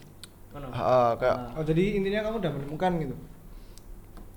Ngono. 0.52 0.68
heeh 0.70 1.10
kayak 1.18 1.38
Ah. 1.40 1.56
Oh 1.56 1.64
jadi 1.64 1.84
intinya 1.96 2.20
kamu 2.24 2.38
udah 2.38 2.52
menemukan 2.54 2.92
gitu. 3.00 3.16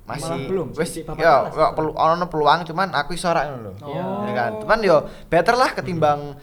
Masih 0.05 0.29
Malah 0.31 0.47
belum, 0.47 0.69
papan 0.71 1.17
ya 1.17 1.35
kok 1.49 1.71
perlu 1.73 1.91
ono 1.93 2.27
peluang 2.29 2.61
cuman 2.63 2.93
aku 2.93 3.11
iso 3.13 3.25
ora 3.27 3.49
ngono 3.49 3.73
lho 3.73 3.89
Iya. 3.89 4.05
ya 4.23 4.33
kan 4.35 4.53
cuman 4.61 4.79
yo 4.81 4.97
better 5.27 5.55
lah 5.55 5.73
ketimbang 5.73 6.37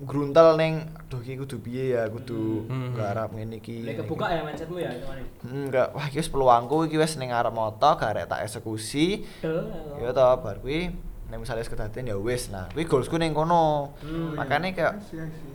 gruntel 0.00 0.56
ning 0.56 0.88
aduh 0.96 1.20
iki 1.20 1.36
kudu 1.36 1.60
piye 1.60 1.92
ya 1.92 2.08
kudu 2.08 2.66
Hmm. 2.66 2.90
garap 2.92 3.30
ngene 3.30 3.60
iki 3.60 3.84
Lek 3.84 4.00
kebuka 4.00 4.26
ya 4.26 4.40
mindsetmu 4.40 4.76
ya 4.76 4.90
hitungannya. 4.90 5.24
Hmm, 5.38 5.62
enggak 5.68 5.88
wah 5.92 6.04
iki 6.04 6.18
wis 6.18 6.26
peluangku 6.26 6.76
iki 6.84 6.96
wis 6.96 7.14
ning 7.14 7.30
arep 7.30 7.52
moto 7.52 7.90
garek 7.94 8.24
tak 8.24 8.42
eksekusi 8.42 9.22
Del. 9.38 9.70
ya 9.96 10.10
to 10.10 10.24
bar 10.40 10.56
kuwi 10.58 10.88
nek 11.28 11.36
wis 11.36 11.68
kedaden 11.68 12.04
ya 12.06 12.16
wis 12.16 12.48
nah 12.48 12.66
kuwi 12.70 12.88
goalsku 12.88 13.14
ning 13.14 13.30
kono 13.30 13.92
Hmm. 14.00 14.34
makanya 14.34 14.72
kayak 14.72 14.94
Iya 15.06 15.28
sih. 15.28 15.52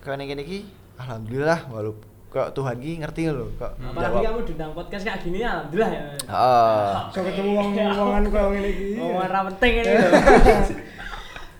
kayak 0.00 0.14
ning 0.14 0.28
kene 0.30 0.40
iki 0.40 0.58
alhamdulillah 0.96 1.68
walaupun 1.68 2.06
kok 2.34 2.50
Tuhan 2.50 2.76
ki 2.76 2.92
ngerti 2.98 3.30
lho 3.30 3.46
kok 3.54 3.78
Apalagi 3.78 4.26
kamu 4.26 4.40
diundang 4.42 4.72
podcast 4.74 5.06
kayak 5.06 5.22
gini 5.22 5.38
alhamdulillah 5.40 5.90
ya. 5.94 6.02
Heeh. 6.26 6.90
So 7.14 7.18
ketemu 7.22 7.50
wong-wongan 7.54 8.24
koyo 8.26 8.46
ngene 8.50 8.68
iki. 8.68 8.88
Oh, 8.98 9.14
ora 9.16 9.40
penting 9.46 9.72
ini 9.78 9.92
lho. 10.02 10.10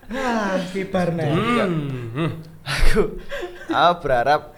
Nah, 0.04 0.60
kibar 0.68 1.08
nih. 1.14 1.30
Hmm. 1.30 2.06
hmm. 2.12 2.30
aku 2.64 3.00
aku 3.70 3.92
berharap 4.02 4.52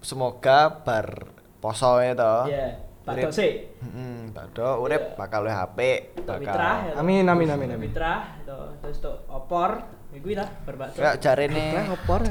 semoga 0.00 0.82
bar 0.82 1.08
poso 1.58 2.00
ya 2.00 2.14
toh 2.14 2.46
Iya, 2.46 2.78
Pak 3.02 3.12
Urip- 3.14 3.26
Dose. 3.30 3.48
Heeh, 3.80 4.16
Bado 4.30 4.68
urip 4.80 5.18
bakal 5.18 5.42
luwih 5.42 5.56
apik, 5.56 6.14
Tok 6.22 6.38
bakal. 6.38 6.40
Mitra 6.46 6.70
ya. 6.86 6.92
Amin, 7.02 7.24
amin, 7.26 7.48
amin, 7.50 7.68
amin. 7.74 7.88
Mitra, 7.90 8.38
terus 8.80 9.02
tok 9.02 9.26
opor, 9.26 9.82
iku 10.14 10.38
lah 10.38 10.46
berbakso. 10.62 11.02
Kayak 11.02 11.18
jarene 11.18 11.66
opor. 11.90 12.22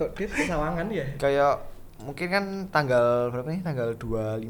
Tok 0.00 0.10
dit 0.16 0.30
sawangan 0.48 0.88
ya. 0.88 1.04
kayak 1.20 1.73
mungkin 1.96 2.26
kan 2.26 2.44
tanggal 2.68 3.30
berapa 3.30 3.48
nih? 3.48 3.62
Tanggal 3.62 3.94
25 3.94 4.42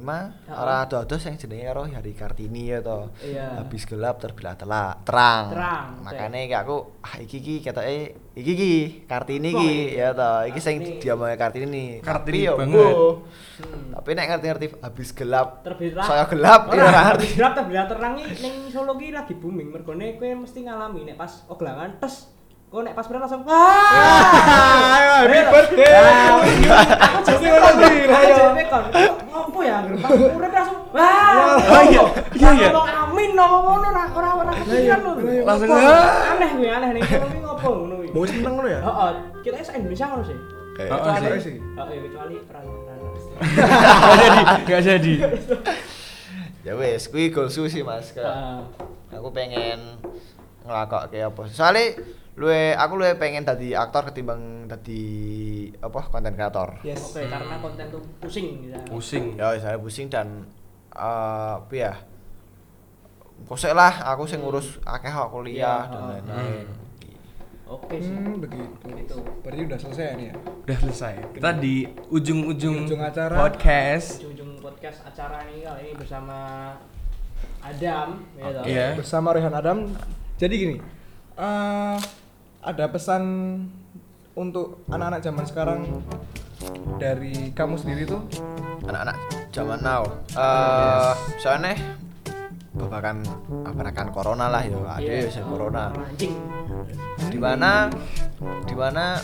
Ya. 0.45 0.53
ora 0.55 0.75
ado-ado 0.83 1.17
sing 1.17 1.37
jenenge 1.37 1.65
karo 1.65 1.85
Hari 1.85 2.13
Kartini 2.13 2.69
ya 2.69 2.81
toh. 2.81 3.13
Iya. 3.19 3.61
Habis 3.61 3.85
gelap 3.85 4.17
terbilah 4.17 4.55
telak, 4.55 5.05
terang. 5.05 5.51
Terang, 5.51 5.87
Makanya 6.01 6.39
kayak 6.43 6.63
aku 6.63 6.77
ah 7.01 7.17
iki 7.17 7.37
iki 7.39 7.55
ketoke 7.61 7.97
iki 8.35 8.53
iki 8.53 8.73
Kartini 9.05 9.49
iki 9.51 9.73
ya 9.95 10.11
toh. 10.11 10.43
Iki 10.45 10.59
sing 10.59 10.77
diomongke 10.99 11.37
Kartini 11.37 11.67
nih. 11.67 11.89
Kartini 12.01 12.39
Tapi 12.39 12.47
yo, 12.47 12.53
banget. 12.57 12.75
boh. 12.75 13.15
Hmm. 13.55 13.87
Tapi 13.95 14.09
nek 14.13 14.27
ngerti-ngerti 14.27 14.67
habis 14.81 15.09
gelap 15.11 15.49
Terbit 15.63 15.95
terang. 15.95 16.07
saya 16.07 16.25
gelap 16.27 16.61
Ora, 16.67 16.75
ya 16.75 16.85
ora 16.85 17.01
ngerti. 17.09 17.27
gelap 17.35 17.53
terbit 17.55 17.87
terang 17.87 18.15
iki 18.19 18.35
ning 18.41 18.55
Solo 18.69 18.93
ki 18.95 19.09
lagi 19.11 19.35
booming. 19.35 19.69
Mergone 19.71 20.17
kowe 20.17 20.31
mesti 20.35 20.59
ngalami 20.61 21.07
nek 21.07 21.17
pas 21.17 21.47
oglangan 21.47 21.97
tes 21.97 22.34
Kok 22.75 22.83
nek 22.83 22.95
pas 22.99 23.07
langsung 23.07 23.47
wah. 23.47 23.87
Happy 25.23 25.39
birthday. 25.47 25.95
Aku 25.95 27.23
Jadi 27.39 27.47
lah, 27.47 27.71
Aku 27.71 27.79
jadi. 27.79 27.99
Ngopo 29.31 29.59
ya 29.63 29.79
urip 30.11 30.51
langsung 30.51 30.79
wah. 30.91 31.55
Oh, 31.55 31.83
iya. 31.87 32.03
Iya, 32.35 32.51
iya. 32.59 32.69
Amin 32.75 33.39
no 33.39 33.47
ngono 33.47 33.89
ora 33.95 34.05
ora 34.11 34.31
ora 34.43 34.53
kepikiran 34.59 35.07
lho. 35.07 35.13
iya. 35.23 35.43
Langsung, 35.47 35.71
ah. 35.71 36.35
aneh 36.35 36.49
kuwi 36.59 36.67
aneh 36.67 36.89
nih. 36.99 37.03
Ngono 37.07 37.27
kuwi 37.31 37.41
ngopo 37.47 37.69
ngono 37.79 37.95
kuwi. 38.03 38.09
Mau 38.11 38.27
seneng 38.27 38.53
ngono 38.59 38.67
ya? 38.67 38.81
Heeh, 38.83 39.11
kita 39.47 39.55
se 39.63 39.73
Indonesia 39.79 40.07
ngono 40.11 40.25
sih. 40.27 40.39
Eh, 40.75 40.89
Oh, 40.91 40.99
Kecuali 40.99 41.39
sih. 41.39 41.43
sih. 41.47 41.57
Heeh, 41.79 41.97
kecuali 42.11 42.35
perang 42.43 42.67
Gak 43.55 44.19
jadi, 44.19 44.43
gak 44.67 44.83
jadi. 44.83 45.15
Ya 46.67 46.75
wes, 46.75 47.07
kuwi 47.07 47.31
goalsu 47.31 47.71
sih 47.71 47.87
Mas. 47.87 48.11
Heeh. 48.19 48.59
aku 49.15 49.31
pengen 49.31 49.79
ngelakok 50.67 51.07
kayak 51.15 51.31
apa 51.31 51.43
soalnya 51.47 51.95
luwe 52.35 52.75
aku 52.75 52.99
luwe 52.99 53.15
pengen 53.15 53.47
tadi 53.47 53.73
aktor 53.73 54.11
ketimbang 54.11 54.67
tadi 54.67 55.03
apa 55.79 56.01
konten 56.11 56.35
kreator 56.35 56.83
Yes. 56.83 57.15
Oke, 57.15 57.31
karena 57.31 57.63
konten 57.63 57.87
tuh 57.89 58.03
pusing 58.19 58.47
gitu. 58.67 58.79
Pusing. 58.91 59.25
ya 59.39 59.55
saya 59.57 59.79
pusing 59.79 60.11
dan 60.11 60.43
eh 60.91 61.53
apa 61.59 61.71
ya 61.71 61.93
kosek 63.47 63.71
lah 63.71 64.03
aku 64.11 64.27
sing 64.27 64.43
ngurus 64.43 64.79
akeh 64.83 65.11
kok 65.11 65.31
kuliah 65.31 65.87
Iya, 65.87 65.91
dan 65.91 66.01
oh. 66.01 66.09
lain-lain 66.11 66.67
Oke 67.65 67.97
sih. 67.97 68.13
Hmm, 68.13 68.45
begitu. 68.45 68.93
Gitu. 68.93 69.17
Berarti 69.41 69.61
udah 69.65 69.79
selesai 69.81 70.21
nih 70.21 70.27
ya? 70.29 70.35
Udah 70.69 70.79
selesai. 70.85 71.15
Kita 71.33 71.49
di 71.57 71.89
ujung-ujung 72.13 72.85
Ujung 72.85 73.01
acara. 73.01 73.41
podcast. 73.41 74.21
Ujung-ujung 74.21 74.61
podcast 74.61 75.01
acara 75.01 75.49
ini 75.49 75.65
kali 75.65 75.81
ini 75.81 75.93
bersama 75.97 76.37
Adam, 77.65 78.21
ya 78.37 78.49
toh? 78.53 78.65
Iya. 78.69 78.87
Bersama 79.01 79.33
Rehan 79.33 79.57
Adam. 79.57 79.79
Jadi 80.37 80.55
gini, 80.55 80.77
eh 81.35 81.97
ada 82.65 82.89
pesan 82.89 83.23
untuk 84.35 84.83
anak-anak 84.89 85.21
zaman 85.21 85.45
sekarang 85.45 85.81
dari 86.97 87.53
kamu 87.53 87.77
sendiri 87.77 88.09
tuh? 88.09 88.25
Anak-anak 88.89 89.17
zaman 89.53 89.79
now. 89.85 90.03
Eh 90.33 91.13
soalnya 91.39 91.77
babakan 92.75 93.23
abrakan 93.69 94.09
corona 94.11 94.49
lah 94.51 94.65
ya. 94.65 94.81
Ada 94.81 95.05
Iya. 95.05 95.29
ya 95.31 95.43
corona. 95.45 95.93
Anjing. 95.93 96.35
di 97.31 97.39
mana 97.39 97.87
di 98.67 98.75
mana 98.75 99.19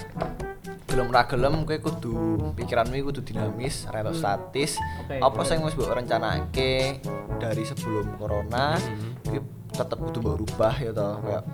gelem 0.87 1.11
ra 1.11 1.22
gelem 1.26 1.62
kowe 1.66 1.79
kudu 1.79 2.14
pikiranmu 2.59 2.94
iku 2.98 3.11
kudu 3.11 3.22
dinamis 3.26 3.87
ra 3.90 4.03
entuk 4.05 4.14
statis. 4.18 4.79
Oke. 5.07 5.18
apa 5.18 5.40
sing 5.46 5.62
wis 5.64 5.74
mbok 5.74 5.90
rencanake 5.96 7.03
dari 7.40 7.62
sebelum 7.66 8.14
corona? 8.20 8.79
Iki 9.26 9.38
tetep 9.38 9.60
kudu 9.75 10.19
mbok 10.21 10.37
rubah 10.43 10.75
ya 10.77 10.91
toh 10.91 11.15
kayak 11.23 11.45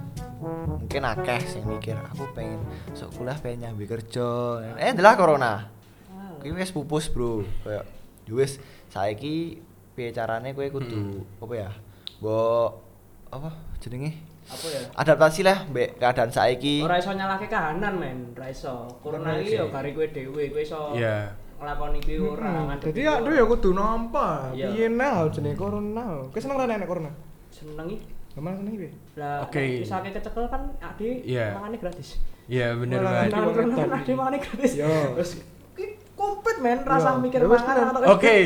mungkin 0.41 1.03
akeh 1.05 1.41
sing 1.45 1.63
mikir 1.65 1.97
aku 1.97 2.25
pengen 2.33 2.61
sok 2.93 3.13
kuliah 3.17 3.37
pengen 3.37 3.69
nyambi 3.69 3.85
kerja 3.85 4.29
eh 4.77 4.93
adalah 4.93 5.15
corona 5.17 5.53
kuwi 6.41 6.53
wis 6.57 6.73
pupus 6.73 7.09
bro 7.09 7.45
kayak 7.65 7.85
ya 8.27 8.33
wis 8.33 8.59
saiki 8.89 9.61
piye 9.95 10.11
carane 10.13 10.53
kowe 10.53 10.67
kudu 10.69 11.25
apa 11.41 11.55
ya 11.57 11.71
mbok 12.21 12.71
apa 13.31 13.51
jenenge 13.81 14.13
Apa 14.47 14.67
ya? 14.71 14.79
adaptasi 14.95 15.43
lah 15.43 15.67
mbek 15.67 15.99
keadaan 15.99 16.31
saiki 16.31 16.79
Ora 16.87 17.03
iso 17.03 17.11
nyalahke 17.11 17.51
kahanan 17.51 17.99
men, 17.99 18.31
ora 18.39 18.47
iso. 18.47 18.87
Corona 19.03 19.35
iki 19.43 19.59
yo 19.59 19.67
gare 19.75 19.91
kowe 19.91 20.07
dhewe, 20.07 20.55
kowe 20.55 20.63
iso 20.63 20.95
Iya. 20.95 21.35
nglakoni 21.59 21.99
kuwi 21.99 22.15
ora 22.23 22.47
Hmm, 22.55 22.71
ora. 22.71 23.35
ya 23.35 23.43
kudu 23.43 23.75
nampa. 23.75 24.55
Iya. 24.55 24.71
Piye 24.71 24.87
nah 24.87 25.27
jenenge 25.35 25.59
corona. 25.59 26.23
Kowe 26.31 26.39
seneng 26.39 26.63
ra 26.63 26.71
nek 26.71 26.87
corona? 26.87 27.11
Seneng 27.57 27.89
iki. 27.89 28.05
Gimana 28.33 28.61
seneng 28.61 28.75
piye? 28.77 28.91
Lah, 29.17 29.41
Oke. 29.43 29.81
bisa 29.81 29.97
kecekel 29.99 30.45
kan 30.47 30.63
ade 30.79 31.09
Iya. 31.25 31.57
mangane 31.57 31.77
gratis. 31.79 32.21
Iya 32.45 32.77
bener 32.77 33.01
Malah 33.01 33.11
banget. 33.11 33.25
nanti 33.25 33.33
Nah, 33.33 33.43
wong 33.43 33.55
kan 33.57 33.67
edan. 33.67 33.91
ade 33.97 34.13
mangane 34.13 34.39
gratis. 34.39 34.73
Yo. 34.77 34.93
Terus 35.17 35.31
iki 35.73 35.85
komplit 36.13 36.57
men, 36.59 36.79
rasa 36.83 37.11
Iya. 37.11 37.19
mikir 37.19 37.41
Ya 37.41 37.47
mangan 37.47 37.65
bener. 37.65 37.85
atau 37.89 38.13
Oke. 38.13 38.37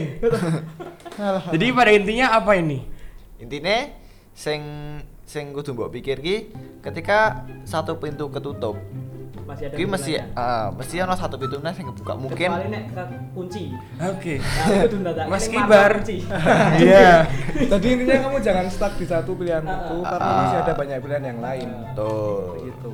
Jadi 1.50 1.66
pada 1.70 1.90
intinya 1.90 2.26
apa 2.32 2.52
ini? 2.54 2.78
intine 3.36 3.96
sing 4.30 4.60
sing 5.24 5.50
kudu 5.50 5.72
mbok 5.72 5.88
pikir 5.90 6.18
ki 6.18 6.52
ketika 6.80 7.40
satu 7.62 7.96
pintu 7.96 8.28
ketutup 8.28 8.76
masih 9.50 9.64
ada 9.66 9.74
mesti 9.76 10.12
pintu 10.14 10.38
ah, 10.38 10.66
mesti 10.70 10.94
ana 10.96 11.14
satu 11.14 11.34
pintunya 11.34 11.72
sing 11.72 11.86
kebuka 11.86 12.12
mungkin 12.14 12.48
kecuali 12.48 12.66
nek 12.68 12.84
kunci 13.30 13.64
Oke. 14.00 14.34
nah 14.38 15.26
Mas 15.26 15.44
Kibar. 15.44 15.92
Iya. 16.80 17.26
Jadi 17.72 17.86
intinya 17.90 18.16
kamu 18.24 18.38
jangan 18.40 18.66
stuck 18.66 18.94
di 18.94 19.04
satu 19.04 19.34
pilihan 19.34 19.60
itu 19.60 19.96
Ah, 20.00 20.08
karena 20.08 20.24
ah. 20.24 20.38
masih 20.40 20.58
ada 20.60 20.72
banyak 20.72 20.96
pilihan 20.98 21.24
yang 21.26 21.38
lain. 21.40 21.68
tuh. 21.92 22.56
Gitu. 22.62 22.90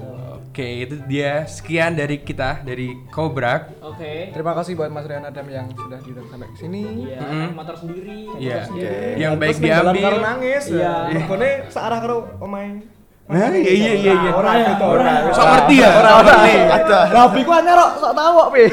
Oke, 0.49 0.69
itu 0.81 0.97
dia 1.05 1.45
sekian 1.47 1.93
dari 1.93 2.17
kita 2.19 2.65
dari 2.65 2.97
Kobrak. 3.07 3.77
oke 3.79 4.33
Terima 4.33 4.57
kasih 4.57 4.73
buat 4.73 4.89
Mas 4.89 5.05
Rian 5.05 5.21
Adam 5.23 5.45
yang 5.47 5.69
sudah 5.71 6.01
diundang 6.01 6.25
sampai 6.27 6.49
ke 6.49 6.57
sini. 6.57 6.81
iya 7.05 7.21
Mm-mm. 7.21 7.41
naik 7.43 7.55
motor 7.55 7.77
sendiri 7.77 8.17
Iya. 8.35 8.57
motor 8.57 8.65
sendiri. 8.67 8.89
Oke. 8.89 9.21
Yang 9.21 9.33
baik 9.37 9.57
diambil. 9.61 10.03
karo 10.03 10.19
nangis. 10.19 10.65
Iya. 10.67 10.95
Mergone 11.13 11.51
searah 11.69 11.99
karo 12.01 12.17
omahe. 12.41 12.73
Nah, 13.27 13.51
iya 13.51 13.73
iya 13.75 13.93
iya 13.99 14.13
iya. 14.23 14.31
Ora 14.31 14.51
gitu, 14.55 14.85
ora. 14.87 15.13
Sok 15.35 15.47
ngerti 15.51 15.75
ya? 15.83 15.91
Ora 15.99 16.11
ora. 16.23 16.35
Rabi 17.11 17.41
ku 17.43 17.51
anyar 17.51 17.75
kok 17.75 17.93
sok 17.99 18.13
tahu 18.15 18.33
kok, 18.39 18.49
Pi. 18.55 18.65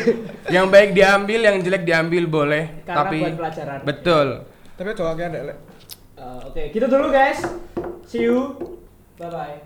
Yang 0.54 0.66
baik 0.70 0.90
diambil, 0.94 1.40
yang 1.42 1.58
jelek 1.60 1.84
diambil 1.84 2.24
boleh, 2.30 2.64
Karena 2.86 2.98
tapi 3.02 3.18
buat 3.26 3.38
pelajaran. 3.42 3.78
betul. 3.82 4.28
Tapi 4.78 4.90
coba 4.94 5.12
kayak 5.14 5.30
ada 5.34 5.42
lek. 5.50 5.58
Eh, 6.14 6.40
oke 6.48 6.62
gitu 6.72 6.86
dulu 6.88 7.12
guys 7.12 7.44
see 8.08 8.24
you 8.24 8.56
bye 9.20 9.28
bye 9.28 9.60